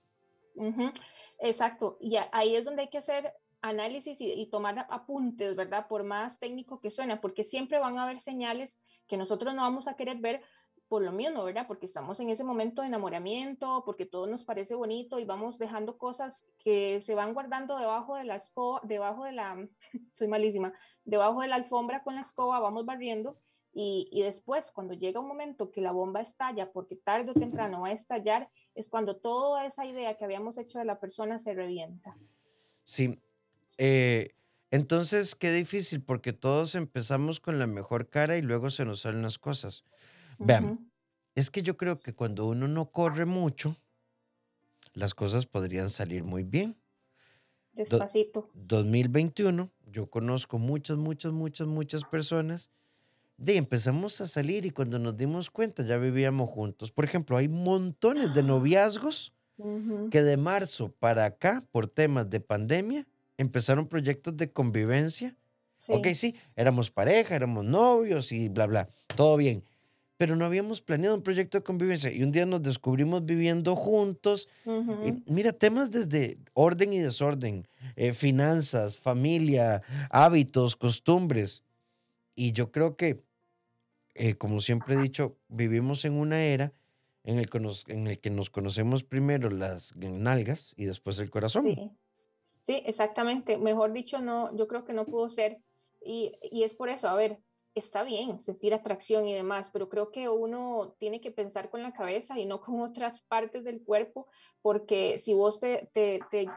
Exacto, 1.40 1.98
y 2.00 2.16
ahí 2.32 2.56
es 2.56 2.64
donde 2.64 2.82
hay 2.82 2.88
que 2.88 2.98
hacer 2.98 3.34
análisis 3.68 4.20
y, 4.20 4.32
y, 4.32 4.46
tomar 4.46 4.86
apuntes, 4.90 5.56
¿verdad? 5.56 5.86
Por 5.88 6.04
más 6.04 6.38
técnico 6.38 6.80
que 6.80 6.90
suene, 6.90 7.16
porque 7.16 7.44
siempre 7.44 7.78
van 7.78 7.98
a 7.98 8.04
haber 8.04 8.20
señales 8.20 8.80
que 9.06 9.16
nosotros 9.16 9.54
no 9.54 9.62
vamos 9.62 9.88
a 9.88 9.96
querer 9.96 10.18
ver, 10.18 10.42
por 10.88 11.02
lo 11.02 11.12
mismo, 11.12 11.42
¿verdad? 11.44 11.66
Porque 11.66 11.86
estamos 11.86 12.20
en 12.20 12.28
ese 12.28 12.44
momento 12.44 12.82
de 12.82 12.88
enamoramiento, 12.88 13.82
porque 13.86 14.06
todo 14.06 14.26
nos 14.26 14.44
parece 14.44 14.74
bonito 14.74 15.18
y 15.18 15.24
vamos 15.24 15.58
dejando 15.58 15.96
cosas 15.96 16.46
que 16.62 17.00
se 17.02 17.14
van 17.14 17.32
guardando 17.32 17.78
debajo 17.78 18.16
de 18.16 18.24
la 18.24 18.36
escoba, 18.36 18.80
debajo 18.84 19.24
de 19.24 19.32
la, 19.32 19.66
soy 20.12 20.28
malísima, 20.28 20.72
debajo 21.04 21.40
de 21.40 21.48
la 21.48 21.56
alfombra 21.56 22.02
con 22.02 22.14
la 22.14 22.20
escoba, 22.20 22.60
vamos 22.60 22.84
barriendo 22.84 23.38
y, 23.72 24.08
y, 24.12 24.22
después 24.22 24.70
cuando 24.72 24.94
llega 24.94 25.18
un 25.18 25.26
momento 25.26 25.72
que 25.72 25.80
la 25.80 25.90
bomba 25.90 26.20
estalla, 26.20 26.70
porque 26.70 26.94
tarde 26.96 27.32
o 27.32 27.34
temprano 27.34 27.80
va 27.80 27.88
a 27.88 27.92
estallar, 27.92 28.48
es 28.74 28.88
cuando 28.88 29.16
toda 29.16 29.66
esa 29.66 29.84
idea 29.84 30.16
que 30.16 30.24
habíamos 30.24 30.58
hecho 30.58 30.78
de 30.78 30.84
la 30.84 31.00
persona 31.00 31.40
se 31.40 31.54
revienta. 31.54 32.16
Sí. 32.84 33.18
Eh, 33.78 34.34
entonces, 34.70 35.34
qué 35.34 35.52
difícil, 35.52 36.02
porque 36.02 36.32
todos 36.32 36.74
empezamos 36.74 37.40
con 37.40 37.58
la 37.58 37.66
mejor 37.66 38.08
cara 38.08 38.36
y 38.36 38.42
luego 38.42 38.70
se 38.70 38.84
nos 38.84 39.00
salen 39.00 39.22
las 39.22 39.38
cosas. 39.38 39.84
Vean, 40.38 40.90
es 41.34 41.50
que 41.50 41.62
yo 41.62 41.76
creo 41.76 41.98
que 41.98 42.12
cuando 42.12 42.46
uno 42.46 42.66
no 42.66 42.90
corre 42.90 43.24
mucho, 43.24 43.76
las 44.94 45.14
cosas 45.14 45.46
podrían 45.46 45.90
salir 45.90 46.24
muy 46.24 46.42
bien. 46.42 46.76
Despacito. 47.72 48.48
2021, 48.54 49.70
yo 49.86 50.08
conozco 50.08 50.58
muchas, 50.58 50.96
muchas, 50.96 51.32
muchas, 51.32 51.66
muchas 51.66 52.04
personas. 52.04 52.70
De 53.36 53.56
empezamos 53.56 54.20
a 54.20 54.28
salir 54.28 54.64
y 54.64 54.70
cuando 54.70 54.98
nos 55.00 55.16
dimos 55.16 55.50
cuenta 55.50 55.82
ya 55.82 55.98
vivíamos 55.98 56.50
juntos. 56.50 56.92
Por 56.92 57.04
ejemplo, 57.04 57.36
hay 57.36 57.48
montones 57.48 58.32
de 58.32 58.44
noviazgos 58.44 59.32
que 60.10 60.22
de 60.22 60.36
marzo 60.36 60.92
para 60.98 61.24
acá, 61.24 61.64
por 61.70 61.88
temas 61.88 62.28
de 62.30 62.40
pandemia, 62.40 63.06
empezaron 63.36 63.88
proyectos 63.88 64.36
de 64.36 64.50
convivencia. 64.50 65.36
Ok, 65.88 66.08
sí, 66.14 66.36
éramos 66.56 66.90
pareja, 66.90 67.34
éramos 67.34 67.64
novios 67.64 68.32
y 68.32 68.48
bla, 68.48 68.66
bla, 68.66 68.88
todo 69.16 69.36
bien 69.36 69.64
pero 70.16 70.36
no 70.36 70.44
habíamos 70.44 70.80
planeado 70.80 71.16
un 71.16 71.22
proyecto 71.22 71.58
de 71.58 71.64
convivencia 71.64 72.12
y 72.12 72.22
un 72.22 72.30
día 72.30 72.46
nos 72.46 72.62
descubrimos 72.62 73.24
viviendo 73.24 73.74
juntos. 73.74 74.48
mira, 75.26 75.52
temas 75.52 75.90
desde 75.90 76.38
orden 76.52 76.92
y 76.92 76.98
desorden, 76.98 77.66
eh, 77.96 78.12
finanzas, 78.12 78.96
familia, 78.96 79.82
hábitos, 80.10 80.76
costumbres. 80.76 81.62
Y 82.36 82.52
yo 82.52 82.70
creo 82.70 82.96
que, 82.96 83.22
eh, 84.14 84.34
como 84.34 84.60
siempre 84.60 84.94
he 84.94 84.98
dicho, 84.98 85.36
vivimos 85.48 86.04
en 86.04 86.14
una 86.14 86.42
era 86.42 86.72
en 87.24 87.38
el, 87.38 87.48
que 87.48 87.58
nos, 87.58 87.84
en 87.88 88.06
el 88.06 88.18
que 88.18 88.30
nos 88.30 88.50
conocemos 88.50 89.02
primero 89.02 89.50
las 89.50 89.96
nalgas 89.96 90.74
y 90.76 90.84
después 90.84 91.18
el 91.18 91.30
corazón. 91.30 91.74
Sí. 91.74 91.90
Sí, 92.64 92.82
exactamente. 92.86 93.58
Mejor 93.58 93.92
dicho, 93.92 94.20
no, 94.20 94.54
yo 94.56 94.66
creo 94.66 94.84
que 94.84 94.94
no 94.94 95.04
pudo 95.04 95.28
ser. 95.28 95.58
Y, 96.02 96.32
y 96.42 96.64
es 96.64 96.74
por 96.74 96.88
eso, 96.88 97.08
a 97.08 97.14
ver, 97.14 97.40
está 97.74 98.04
bien 98.04 98.40
sentir 98.40 98.72
atracción 98.72 99.26
y 99.26 99.34
demás, 99.34 99.70
pero 99.72 99.88
creo 99.88 100.10
que 100.10 100.28
uno 100.28 100.94
tiene 100.98 101.20
que 101.20 101.30
pensar 101.30 101.70
con 101.70 101.82
la 101.82 101.92
cabeza 101.92 102.38
y 102.38 102.46
no 102.46 102.60
con 102.60 102.80
otras 102.82 103.20
partes 103.22 103.64
del 103.64 103.82
cuerpo, 103.84 104.28
porque 104.62 105.18
si 105.18 105.34
vos 105.34 105.60
te, 105.60 105.90
te, 105.92 106.20
te, 106.30 106.48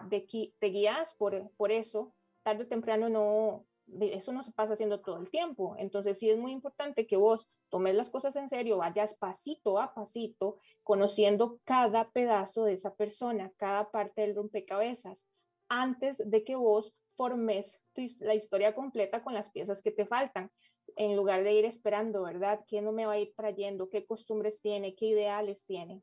te 0.59 0.67
guías 0.67 1.13
por, 1.17 1.51
por 1.57 1.71
eso, 1.71 2.13
tarde 2.43 2.63
o 2.63 2.67
temprano 2.67 3.09
no, 3.09 3.65
eso 3.99 4.31
no 4.31 4.43
se 4.43 4.51
pasa 4.51 4.73
haciendo 4.73 5.01
todo 5.01 5.17
el 5.17 5.29
tiempo. 5.29 5.75
Entonces 5.77 6.19
sí 6.19 6.29
es 6.29 6.37
muy 6.37 6.51
importante 6.51 7.07
que 7.07 7.17
vos 7.17 7.49
tomes 7.69 7.95
las 7.95 8.09
cosas 8.09 8.35
en 8.35 8.47
serio, 8.47 8.77
vayas 8.77 9.15
pasito 9.15 9.79
a 9.79 9.93
pasito, 9.93 10.57
conociendo 10.83 11.59
cada 11.63 12.11
pedazo 12.11 12.63
de 12.63 12.73
esa 12.73 12.95
persona, 12.95 13.51
cada 13.57 13.91
parte 13.91 14.21
del 14.21 14.35
rompecabezas, 14.35 15.27
antes 15.69 16.21
de 16.25 16.43
que 16.43 16.55
vos 16.55 16.93
formes 17.07 17.79
la 18.19 18.35
historia 18.35 18.75
completa 18.75 19.23
con 19.23 19.33
las 19.33 19.49
piezas 19.49 19.81
que 19.81 19.91
te 19.91 20.05
faltan, 20.05 20.51
en 20.95 21.15
lugar 21.15 21.43
de 21.43 21.53
ir 21.53 21.65
esperando, 21.65 22.23
¿verdad? 22.23 22.61
¿Qué 22.67 22.81
no 22.81 22.91
me 22.91 23.05
va 23.05 23.13
a 23.13 23.19
ir 23.19 23.33
trayendo? 23.35 23.89
¿Qué 23.89 24.05
costumbres 24.05 24.61
tiene? 24.61 24.95
¿Qué 24.95 25.07
ideales 25.07 25.63
tiene? 25.65 26.01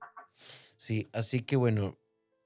Sí, 0.76 1.08
así 1.12 1.42
que 1.42 1.56
bueno, 1.56 1.96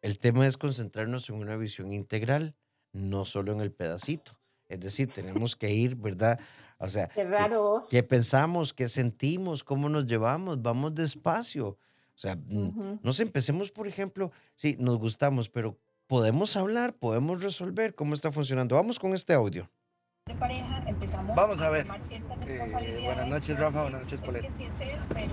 el 0.03 0.19
tema 0.19 0.47
es 0.47 0.57
concentrarnos 0.57 1.29
en 1.29 1.37
una 1.37 1.57
visión 1.57 1.91
integral, 1.93 2.55
no 2.93 3.25
solo 3.25 3.53
en 3.53 3.61
el 3.61 3.73
pedacito. 3.73 4.33
Es 4.69 4.81
decir, 4.81 5.11
tenemos 5.13 5.57
que 5.57 5.71
ir, 5.71 5.97
¿verdad? 5.97 6.39
O 6.79 6.89
sea, 6.89 7.09
qué 7.09 7.25
raro. 7.25 7.81
¿qué, 7.91 8.03
pensamos? 8.03 8.73
¿Qué 8.73 8.89
sentimos? 8.89 9.65
¿Cómo 9.65 9.89
nos 9.89 10.07
llevamos? 10.07 10.61
Vamos 10.63 10.95
despacio. 10.95 11.69
O 11.69 12.21
sea, 12.21 12.37
no 12.37 13.13
sé, 13.13 13.23
empecemos, 13.23 13.71
por 13.71 13.87
ejemplo, 13.87 14.33
sí, 14.55 14.77
nos 14.79 14.99
gustamos, 14.99 15.49
pero 15.49 15.79
podemos 16.09 16.57
hablar, 16.57 16.95
podemos 16.95 17.41
resolver 17.41 17.95
cómo 17.95 18.15
está 18.15 18.33
funcionando. 18.33 18.75
Vamos 18.75 18.99
con 18.99 19.15
este 19.15 19.35
audio. 19.35 19.71
De 20.27 20.35
pareja, 20.35 20.83
empezamos 20.87 21.37
Vamos 21.37 21.61
a 21.61 21.71
ver. 21.71 21.87
Eh, 22.47 23.01
buenas 23.05 23.29
noches, 23.29 23.59
Rafa. 23.59 23.83
Buenas 23.83 24.03
noches, 24.03 24.21
Paulette. 24.21 24.51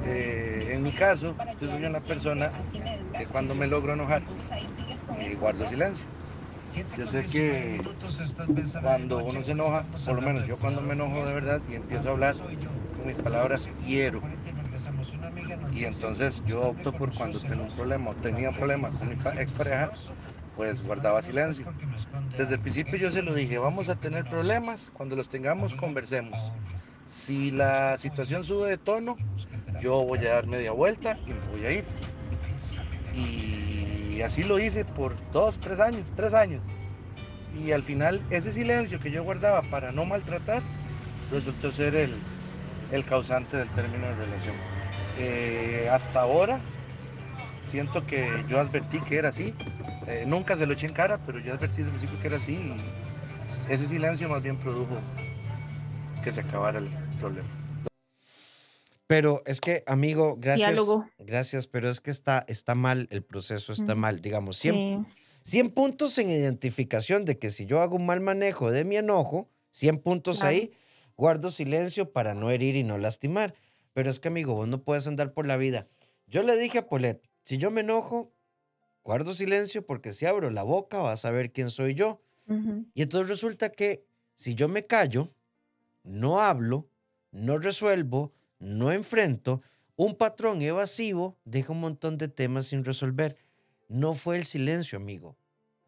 Eh, 0.06 0.70
en 0.72 0.84
mi 0.84 0.92
caso, 0.92 1.36
yo 1.60 1.70
soy 1.70 1.84
una 1.84 2.00
persona 2.00 2.52
que 3.18 3.26
cuando 3.26 3.56
me 3.56 3.68
logro 3.68 3.94
enojar, 3.94 4.22
eh, 5.20 5.36
guardo 5.36 5.68
silencio. 5.68 6.06
Yo 6.98 7.08
sé 7.08 7.26
que 7.26 7.82
cuando 8.82 9.24
uno 9.24 9.44
se 9.44 9.52
enoja, 9.52 9.84
por 9.84 10.16
lo 10.16 10.22
menos 10.22 10.46
yo 10.48 10.58
cuando 10.58 10.82
me 10.82 10.94
enojo 10.94 11.26
de 11.26 11.34
verdad 11.34 11.62
y 11.70 11.76
empiezo 11.76 12.10
a 12.10 12.12
hablar 12.12 12.36
con 12.36 13.08
mis 13.08 13.18
palabras, 13.18 13.70
quiero. 13.86 14.22
Y 15.74 15.86
entonces 15.86 16.42
yo 16.46 16.62
opto 16.62 16.92
por 16.92 17.14
cuando 17.14 17.40
tengo 17.40 17.64
un 17.64 17.72
problema 17.72 18.12
o 18.12 18.16
tenía 18.16 18.52
problemas 18.52 18.98
con 18.98 19.10
mi 19.10 19.14
expareja, 19.14 19.92
pues 20.56 20.86
guardaba 20.86 21.22
silencio. 21.22 21.66
Desde 22.38 22.56
el 22.56 22.60
principio 22.60 22.98
yo 22.98 23.12
se 23.12 23.22
lo 23.22 23.34
dije, 23.34 23.58
vamos 23.58 23.90
a 23.90 23.96
tener 23.96 24.26
problemas, 24.26 24.90
cuando 24.94 25.16
los 25.16 25.30
tengamos 25.30 25.74
conversemos. 25.76 26.40
Si 27.10 27.52
la 27.52 27.98
situación 27.98 28.44
sube 28.44 28.70
de 28.70 28.78
tono, 28.78 29.18
yo 29.82 30.04
voy 30.04 30.20
a 30.20 30.36
dar 30.36 30.48
media 30.48 30.72
vuelta 30.72 31.18
y 31.26 31.32
me 31.32 31.48
voy 31.52 31.66
a 31.66 31.72
ir. 31.72 31.86
Y 33.16 34.22
así 34.22 34.44
lo 34.44 34.60
hice 34.60 34.86
por 34.86 35.16
dos, 35.32 35.60
tres 35.60 35.80
años, 35.80 36.12
tres 36.16 36.34
años. 36.34 36.62
Y 37.58 37.72
al 37.72 37.84
final 37.84 38.22
ese 38.30 38.52
silencio 38.52 39.00
que 39.00 39.12
yo 39.12 39.24
guardaba 39.24 39.62
para 39.62 39.92
no 39.92 40.06
maltratar 40.06 40.62
resultó 41.32 41.72
ser 41.72 41.96
el, 41.96 43.06
causante 43.06 43.58
del 43.58 43.70
término 43.70 44.08
de 44.08 44.16
relación. 44.16 44.56
Eh, 45.18 45.90
hasta 45.92 46.22
ahora 46.22 46.60
siento 47.66 48.06
que 48.06 48.46
yo 48.48 48.60
advertí 48.60 49.02
que 49.02 49.18
era 49.18 49.30
así. 49.30 49.54
Eh, 50.08 50.24
nunca 50.28 50.56
se 50.58 50.66
lo 50.66 50.74
eché 50.74 50.88
en 50.88 50.94
cara, 50.94 51.20
pero 51.26 51.40
yo 51.40 51.54
advertí 51.54 51.78
desde 51.78 51.92
el 51.92 51.98
principio 51.98 52.22
que 52.22 52.28
era 52.28 52.38
así 52.38 52.54
y 52.54 53.74
ese 53.74 53.88
silencio 53.88 54.30
más 54.30 54.42
bien 54.42 54.58
produjo 54.58 55.00
que 56.24 56.32
se 56.32 56.42
acabara 56.42 56.80
el 56.80 56.90
problema. 57.20 57.48
Pero 59.08 59.44
es 59.46 59.62
que, 59.62 59.84
amigo, 59.86 60.36
gracias. 60.40 60.80
Gracias, 61.20 61.68
pero 61.68 61.90
es 61.90 62.02
que 62.02 62.12
está, 62.12 62.44
está 62.48 62.74
mal, 62.74 63.08
el 63.12 63.24
proceso 63.24 63.72
está 63.72 63.94
mal, 63.94 64.22
digamos. 64.22 64.58
100, 64.58 65.06
100, 65.44 65.70
puntos 65.72 66.18
en 66.18 66.30
identificación 66.30 67.24
de 67.24 67.38
que 67.38 67.52
si 67.52 67.68
yo 67.68 67.82
hago 67.82 67.98
un 67.98 68.06
mal 68.06 68.22
manejo 68.22 68.72
de 68.72 68.84
mi 68.84 68.98
enojo, 68.98 69.50
100 69.72 70.00
puntos 70.00 70.42
ahí, 70.42 70.72
guardo 71.16 71.52
silencio 71.52 72.12
para 72.14 72.34
no 72.34 72.50
herir 72.50 72.76
y 72.76 72.84
no 72.84 72.98
lastimar. 72.98 73.54
Pero 73.94 74.10
es 74.10 74.20
que, 74.20 74.30
amigo, 74.30 74.56
vos 74.56 74.68
no 74.68 74.84
puedes 74.84 75.08
andar 75.08 75.34
por 75.34 75.46
la 75.46 75.56
vida. 75.56 75.88
Yo 76.26 76.42
le 76.42 76.58
dije 76.58 76.80
a 76.80 76.88
Polet, 76.88 77.22
si 77.46 77.58
yo 77.58 77.72
me 77.72 77.82
enojo, 77.82 78.34
guardo 79.04 79.34
silencio 79.34 79.86
porque 79.86 80.12
si 80.12 80.26
abro 80.26 80.50
la 80.50 80.64
boca 80.64 80.98
vas 80.98 81.26
a 81.26 81.32
ver 81.32 81.54
quién 81.54 81.70
soy 81.70 81.94
yo. 81.94 82.22
Y 82.94 83.02
entonces 83.02 83.30
resulta 83.30 83.72
que 83.72 84.06
si 84.36 84.54
yo 84.54 84.68
me 84.68 84.86
callo, 84.86 85.34
no 86.04 86.42
hablo, 86.42 86.90
no 87.32 87.58
resuelvo, 87.58 88.34
no 88.60 88.92
enfrento, 88.92 89.62
un 89.96 90.16
patrón 90.16 90.62
evasivo 90.62 91.40
deja 91.46 91.72
un 91.72 91.80
montón 91.80 92.18
de 92.18 92.28
temas 92.28 92.68
sin 92.68 92.84
resolver. 92.84 93.38
No 93.88 94.14
fue 94.14 94.38
el 94.38 94.46
silencio, 94.46 94.98
amigo, 94.98 95.38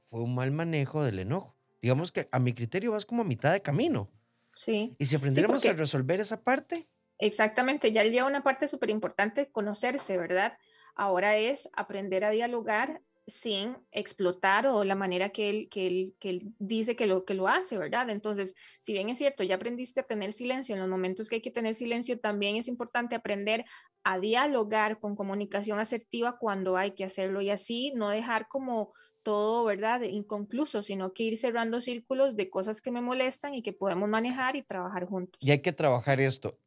fue 0.10 0.21
un 0.21 0.34
mal 0.34 0.51
manejo 0.51 1.03
del 1.03 1.19
enojo. 1.19 1.55
Digamos 1.81 2.12
que 2.12 2.27
a 2.31 2.39
mi 2.39 2.53
criterio 2.53 2.91
vas 2.91 3.05
como 3.05 3.21
a 3.21 3.25
mitad 3.25 3.51
de 3.51 3.62
camino. 3.62 4.10
Sí. 4.53 4.95
Y 4.97 5.05
si 5.05 5.15
aprendiéramos 5.15 5.63
a 5.65 5.73
resolver 5.73 6.19
esa 6.19 6.43
parte. 6.43 6.88
Exactamente, 7.19 7.91
ya 7.91 8.03
lleva 8.03 8.27
una 8.27 8.43
parte 8.43 8.67
súper 8.67 8.89
importante, 8.89 9.49
conocerse, 9.49 10.17
¿verdad? 10.17 10.58
Ahora 10.97 11.38
es 11.38 11.69
aprender 11.73 12.25
a 12.25 12.31
dialogar 12.31 13.01
sin 13.27 13.77
explotar 13.91 14.67
o 14.67 14.86
la 14.86 14.95
manera 14.95 15.29
que 15.29 15.49
él, 15.49 15.67
que 15.69 15.86
él, 15.86 16.15
que 16.19 16.29
él 16.29 16.53
dice 16.60 16.95
que 16.95 17.05
lo, 17.05 17.25
que 17.25 17.33
lo 17.33 17.49
hace, 17.49 17.77
¿verdad? 17.77 18.10
Entonces, 18.10 18.55
si 18.79 18.93
bien 18.93 19.10
es 19.10 19.17
cierto, 19.17 19.43
ya 19.43 19.55
aprendiste 19.55 19.99
a 19.99 20.03
tener 20.03 20.31
silencio 20.31 20.73
en 20.73 20.81
los 20.81 20.89
momentos 20.89 21.27
que 21.27 21.36
hay 21.36 21.41
que 21.41 21.51
tener 21.51 21.75
silencio, 21.75 22.19
también 22.19 22.55
es 22.55 22.69
importante 22.69 23.15
aprender 23.15 23.65
a 24.03 24.17
dialogar 24.19 24.99
con 24.99 25.17
comunicación 25.17 25.79
asertiva 25.79 26.38
cuando 26.39 26.77
hay 26.77 26.91
que 26.91 27.03
hacerlo 27.03 27.41
y 27.41 27.49
así 27.49 27.91
no 27.95 28.10
dejar 28.10 28.47
como 28.47 28.93
todo, 29.23 29.65
¿verdad? 29.65 30.03
Inconcluso, 30.03 30.81
sino 30.81 31.12
que 31.12 31.23
ir 31.23 31.38
cerrando 31.38 31.81
círculos 31.81 32.38
de 32.38 32.49
cosas 32.49 32.81
que 32.81 32.91
me 32.91 33.01
molestan 33.01 33.53
y 33.53 33.62
que 33.62 33.73
podemos 33.73 34.07
manejar 34.07 34.55
y 34.55 34.63
trabajar 34.63 35.05
juntos. 35.05 35.38
Y 35.41 35.51
hay 35.51 35.62
que 35.62 35.73
trabajar 35.73 36.21
esto. 36.21 36.57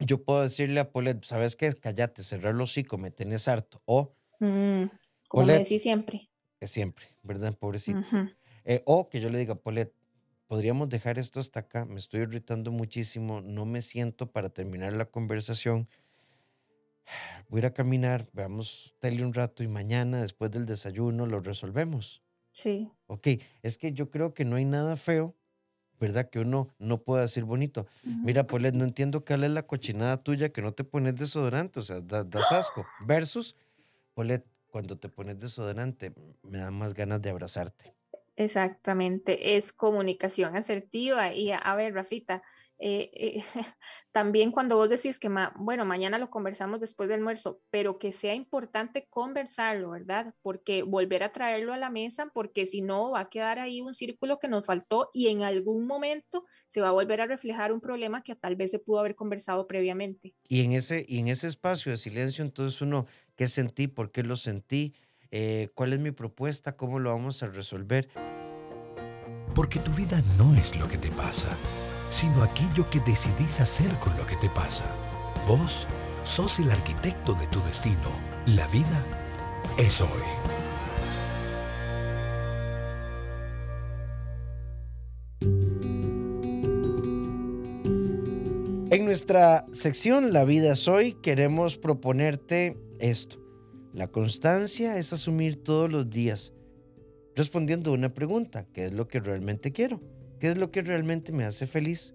Yo 0.00 0.24
puedo 0.24 0.42
decirle 0.42 0.80
a 0.80 0.90
Polet, 0.90 1.24
¿sabes 1.24 1.56
qué? 1.56 1.72
Cállate, 1.74 2.22
cerrar 2.22 2.54
los 2.54 2.70
hocico, 2.70 2.98
me 2.98 3.10
tenés 3.10 3.48
harto. 3.48 3.82
O... 3.86 4.14
Mm. 4.40 4.84
Como 5.28 5.46
me 5.46 5.58
decís 5.58 5.82
siempre. 5.82 6.30
siempre, 6.62 7.06
¿verdad? 7.22 7.56
Pobrecito. 7.56 8.00
Eh, 8.64 8.82
o 8.86 9.08
que 9.08 9.20
yo 9.20 9.30
le 9.30 9.38
diga, 9.38 9.56
Polet, 9.56 9.92
podríamos 10.46 10.88
dejar 10.88 11.18
esto 11.18 11.40
hasta 11.40 11.60
acá, 11.60 11.84
me 11.84 11.98
estoy 11.98 12.20
irritando 12.20 12.70
muchísimo, 12.70 13.40
no 13.40 13.66
me 13.66 13.80
siento 13.80 14.30
para 14.30 14.50
terminar 14.50 14.92
la 14.92 15.06
conversación. 15.06 15.88
Voy 17.48 17.58
a 17.58 17.60
ir 17.60 17.66
a 17.66 17.74
caminar, 17.74 18.28
veamos 18.32 18.94
tele 19.00 19.24
un 19.24 19.34
rato 19.34 19.62
y 19.62 19.68
mañana, 19.68 20.22
después 20.22 20.50
del 20.50 20.66
desayuno, 20.66 21.26
lo 21.26 21.40
resolvemos. 21.40 22.22
Sí. 22.52 22.90
Ok, 23.06 23.28
es 23.62 23.78
que 23.78 23.92
yo 23.92 24.10
creo 24.10 24.32
que 24.32 24.44
no 24.44 24.56
hay 24.56 24.64
nada 24.64 24.96
feo, 24.96 25.34
¿verdad? 26.00 26.28
Que 26.28 26.40
uno 26.40 26.68
no 26.78 27.02
pueda 27.02 27.22
decir 27.22 27.44
bonito. 27.44 27.86
Mira, 28.02 28.46
Polet, 28.46 28.74
no 28.74 28.84
entiendo 28.84 29.24
qué 29.24 29.34
es 29.34 29.40
la 29.40 29.66
cochinada 29.66 30.22
tuya 30.22 30.50
que 30.50 30.62
no 30.62 30.72
te 30.72 30.84
pones 30.84 31.16
desodorante, 31.16 31.80
o 31.80 31.82
sea, 31.82 32.00
das 32.00 32.52
asco. 32.52 32.86
Versus, 33.00 33.56
Polet, 34.14 34.44
cuando 34.68 34.98
te 34.98 35.08
pones 35.08 35.38
desodorante, 35.38 36.12
me 36.42 36.58
da 36.58 36.70
más 36.70 36.94
ganas 36.94 37.22
de 37.22 37.30
abrazarte. 37.30 37.94
Exactamente, 38.36 39.56
es 39.56 39.72
comunicación 39.72 40.56
asertiva. 40.56 41.32
Y 41.32 41.52
a, 41.52 41.74
ver, 41.76 41.94
Rafita, 41.94 42.42
eh, 42.78 43.10
eh, 43.14 43.42
también 44.12 44.50
cuando 44.50 44.76
vos 44.76 44.88
decís 44.88 45.18
que, 45.18 45.30
bueno, 45.56 45.84
mañana 45.84 46.18
lo 46.18 46.30
conversamos 46.30 46.80
después 46.80 47.08
del 47.08 47.20
almuerzo, 47.20 47.60
pero 47.70 47.98
que 47.98 48.12
sea 48.12 48.34
importante 48.34 49.06
conversarlo, 49.08 49.90
¿verdad? 49.90 50.34
Porque 50.42 50.82
volver 50.82 51.22
a 51.22 51.32
traerlo 51.32 51.72
a 51.72 51.78
la 51.78 51.90
mesa, 51.90 52.30
porque 52.32 52.66
si 52.66 52.80
no 52.80 53.12
va 53.12 53.20
a 53.20 53.28
quedar 53.28 53.58
ahí 53.58 53.80
un 53.80 53.94
círculo 53.94 54.38
que 54.38 54.48
nos 54.48 54.66
faltó 54.66 55.10
y 55.12 55.28
en 55.28 55.42
algún 55.42 55.86
momento 55.86 56.44
se 56.68 56.80
va 56.80 56.88
a 56.88 56.92
volver 56.92 57.20
a 57.20 57.26
reflejar 57.26 57.72
un 57.72 57.80
problema 57.80 58.22
que 58.22 58.34
tal 58.34 58.56
vez 58.56 58.70
se 58.70 58.78
pudo 58.78 59.00
haber 59.00 59.14
conversado 59.14 59.66
previamente. 59.66 60.34
Y 60.48 60.64
en 60.64 60.72
ese, 60.72 61.04
y 61.08 61.18
en 61.18 61.28
ese 61.28 61.48
espacio 61.48 61.92
de 61.92 61.98
silencio, 61.98 62.44
entonces 62.44 62.80
uno 62.80 63.06
qué 63.36 63.48
sentí, 63.48 63.88
por 63.88 64.10
qué 64.10 64.22
lo 64.22 64.36
sentí, 64.36 64.94
eh, 65.30 65.68
cuál 65.74 65.92
es 65.92 65.98
mi 65.98 66.10
propuesta, 66.10 66.76
cómo 66.76 66.98
lo 66.98 67.10
vamos 67.10 67.42
a 67.42 67.48
resolver. 67.48 68.08
Porque 69.54 69.78
tu 69.78 69.92
vida 69.92 70.22
no 70.36 70.54
es 70.54 70.76
lo 70.78 70.88
que 70.88 70.98
te 70.98 71.10
pasa, 71.12 71.56
sino 72.14 72.44
aquello 72.44 72.88
que 72.90 73.00
decidís 73.00 73.60
hacer 73.60 73.90
con 73.98 74.16
lo 74.16 74.24
que 74.24 74.36
te 74.36 74.48
pasa. 74.48 74.84
Vos 75.48 75.88
sos 76.22 76.60
el 76.60 76.70
arquitecto 76.70 77.34
de 77.34 77.48
tu 77.48 77.60
destino. 77.62 78.08
La 78.46 78.68
vida 78.68 79.04
es 79.78 80.00
hoy. 80.00 80.08
En 88.92 89.04
nuestra 89.04 89.66
sección 89.72 90.32
La 90.32 90.44
vida 90.44 90.74
es 90.74 90.86
hoy 90.86 91.14
queremos 91.14 91.78
proponerte 91.78 92.78
esto. 93.00 93.40
La 93.92 94.06
constancia 94.06 94.98
es 94.98 95.12
asumir 95.12 95.64
todos 95.64 95.90
los 95.90 96.08
días 96.08 96.52
respondiendo 97.34 97.90
a 97.90 97.94
una 97.94 98.14
pregunta, 98.14 98.66
¿qué 98.72 98.86
es 98.86 98.94
lo 98.94 99.08
que 99.08 99.18
realmente 99.18 99.72
quiero? 99.72 100.13
¿Qué 100.44 100.50
es 100.50 100.58
lo 100.58 100.70
que 100.70 100.82
realmente 100.82 101.32
me 101.32 101.44
hace 101.44 101.66
feliz? 101.66 102.14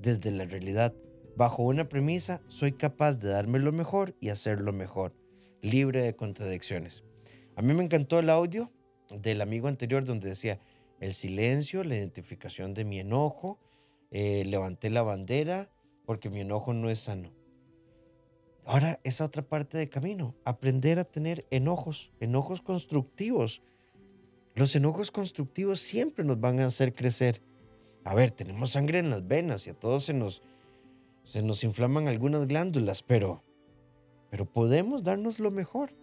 Desde 0.00 0.32
la 0.32 0.46
realidad, 0.46 0.96
bajo 1.36 1.62
una 1.62 1.88
premisa, 1.88 2.42
soy 2.48 2.72
capaz 2.72 3.20
de 3.20 3.28
darme 3.28 3.60
lo 3.60 3.70
mejor 3.70 4.16
y 4.18 4.30
hacerlo 4.30 4.72
mejor, 4.72 5.14
libre 5.60 6.02
de 6.02 6.16
contradicciones. 6.16 7.04
A 7.54 7.62
mí 7.62 7.72
me 7.72 7.84
encantó 7.84 8.18
el 8.18 8.30
audio 8.30 8.72
del 9.10 9.40
amigo 9.40 9.68
anterior 9.68 10.04
donde 10.04 10.30
decía, 10.30 10.58
el 10.98 11.14
silencio, 11.14 11.84
la 11.84 11.94
identificación 11.94 12.74
de 12.74 12.84
mi 12.84 12.98
enojo, 12.98 13.60
eh, 14.10 14.44
levanté 14.44 14.90
la 14.90 15.02
bandera 15.02 15.70
porque 16.04 16.30
mi 16.30 16.40
enojo 16.40 16.72
no 16.72 16.90
es 16.90 16.98
sano. 16.98 17.32
Ahora, 18.64 18.98
esa 19.04 19.24
otra 19.24 19.42
parte 19.42 19.78
del 19.78 19.88
camino, 19.88 20.34
aprender 20.44 20.98
a 20.98 21.04
tener 21.04 21.46
enojos, 21.52 22.10
enojos 22.18 22.60
constructivos. 22.60 23.62
Los 24.56 24.74
enojos 24.74 25.12
constructivos 25.12 25.78
siempre 25.78 26.24
nos 26.24 26.40
van 26.40 26.58
a 26.58 26.66
hacer 26.66 26.92
crecer. 26.92 27.40
A 28.04 28.14
ver, 28.14 28.32
tenemos 28.32 28.70
sangre 28.70 28.98
en 28.98 29.10
las 29.10 29.26
venas 29.26 29.66
y 29.66 29.70
a 29.70 29.74
todos 29.74 30.04
se 30.04 30.12
nos, 30.12 30.42
se 31.22 31.42
nos 31.42 31.62
inflaman 31.62 32.08
algunas 32.08 32.46
glándulas, 32.46 33.02
pero, 33.02 33.42
pero 34.30 34.44
podemos 34.44 35.04
darnos 35.04 35.38
lo 35.38 35.50
mejor. 35.50 35.94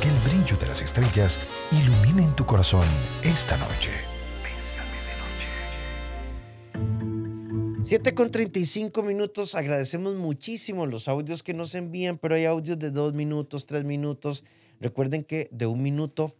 Que 0.00 0.08
el 0.08 0.16
brillo 0.28 0.56
de 0.56 0.66
las 0.66 0.82
estrellas 0.82 1.38
ilumine 1.70 2.24
en 2.24 2.34
tu 2.34 2.44
corazón 2.44 2.86
esta 3.22 3.56
noche. 3.56 3.90
7 7.88 8.14
con 8.14 8.30
35 8.30 9.02
minutos. 9.02 9.54
Agradecemos 9.54 10.14
muchísimo 10.14 10.84
los 10.84 11.08
audios 11.08 11.42
que 11.42 11.54
nos 11.54 11.74
envían, 11.74 12.18
pero 12.18 12.34
hay 12.34 12.44
audios 12.44 12.78
de 12.78 12.90
dos 12.90 13.14
minutos, 13.14 13.64
tres 13.64 13.84
minutos. 13.84 14.44
Recuerden 14.78 15.24
que 15.24 15.48
de 15.52 15.64
un 15.64 15.82
minuto 15.82 16.36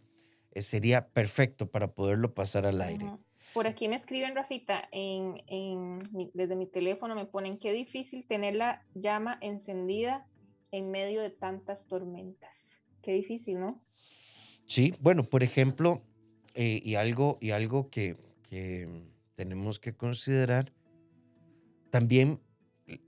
eh, 0.51 0.61
sería 0.61 1.07
perfecto 1.07 1.65
para 1.65 1.93
poderlo 1.93 2.35
pasar 2.35 2.67
al 2.67 2.81
aire. 2.81 3.11
Por 3.53 3.67
aquí 3.67 3.87
me 3.87 3.95
escriben, 3.95 4.35
Rafita, 4.35 4.89
desde 4.91 6.55
mi 6.55 6.67
teléfono 6.67 7.15
me 7.15 7.25
ponen 7.25 7.57
qué 7.57 7.71
difícil 7.71 8.25
tener 8.25 8.55
la 8.55 8.85
llama 8.93 9.37
encendida 9.41 10.27
en 10.71 10.91
medio 10.91 11.21
de 11.21 11.31
tantas 11.31 11.87
tormentas. 11.87 12.83
Qué 13.01 13.11
difícil, 13.13 13.59
¿no? 13.59 13.81
Sí, 14.67 14.93
bueno, 14.99 15.23
por 15.23 15.41
ejemplo, 15.41 16.03
eh, 16.53 16.79
y 16.83 16.95
algo, 16.95 17.39
y 17.41 17.51
algo 17.51 17.89
que, 17.89 18.17
que 18.47 18.87
tenemos 19.35 19.79
que 19.79 19.93
considerar, 19.93 20.71
también 21.89 22.39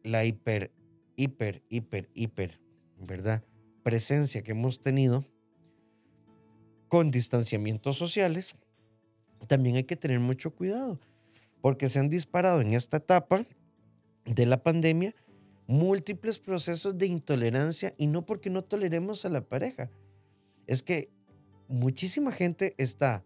la 0.04 0.26
hiper, 0.26 0.72
hiper, 1.16 1.62
hiper, 1.70 2.10
hiper, 2.16 2.60
¿verdad? 2.98 3.44
Presencia 3.84 4.42
que 4.42 4.52
hemos 4.52 4.82
tenido 4.82 5.24
con 6.88 7.12
distanciamientos 7.12 7.98
sociales, 7.98 8.56
también 9.48 9.76
hay 9.76 9.84
que 9.84 9.96
tener 9.96 10.20
mucho 10.20 10.54
cuidado, 10.54 11.00
porque 11.62 11.90
se 11.90 12.00
han 12.00 12.10
disparado 12.10 12.62
en 12.62 12.74
esta 12.74 12.98
etapa 12.98 13.46
de 14.26 14.46
la 14.46 14.62
pandemia 14.62 15.16
múltiples 15.68 16.38
procesos 16.38 16.98
de 16.98 17.08
intolerancia 17.08 17.94
y 17.98 18.08
no 18.08 18.26
porque 18.26 18.50
no 18.50 18.64
toleremos 18.64 19.26
a 19.26 19.30
la 19.30 19.42
pareja, 19.42 19.90
es 20.68 20.84
que 20.84 21.10
muchísima 21.68 22.32
gente 22.32 22.76
está 22.78 23.24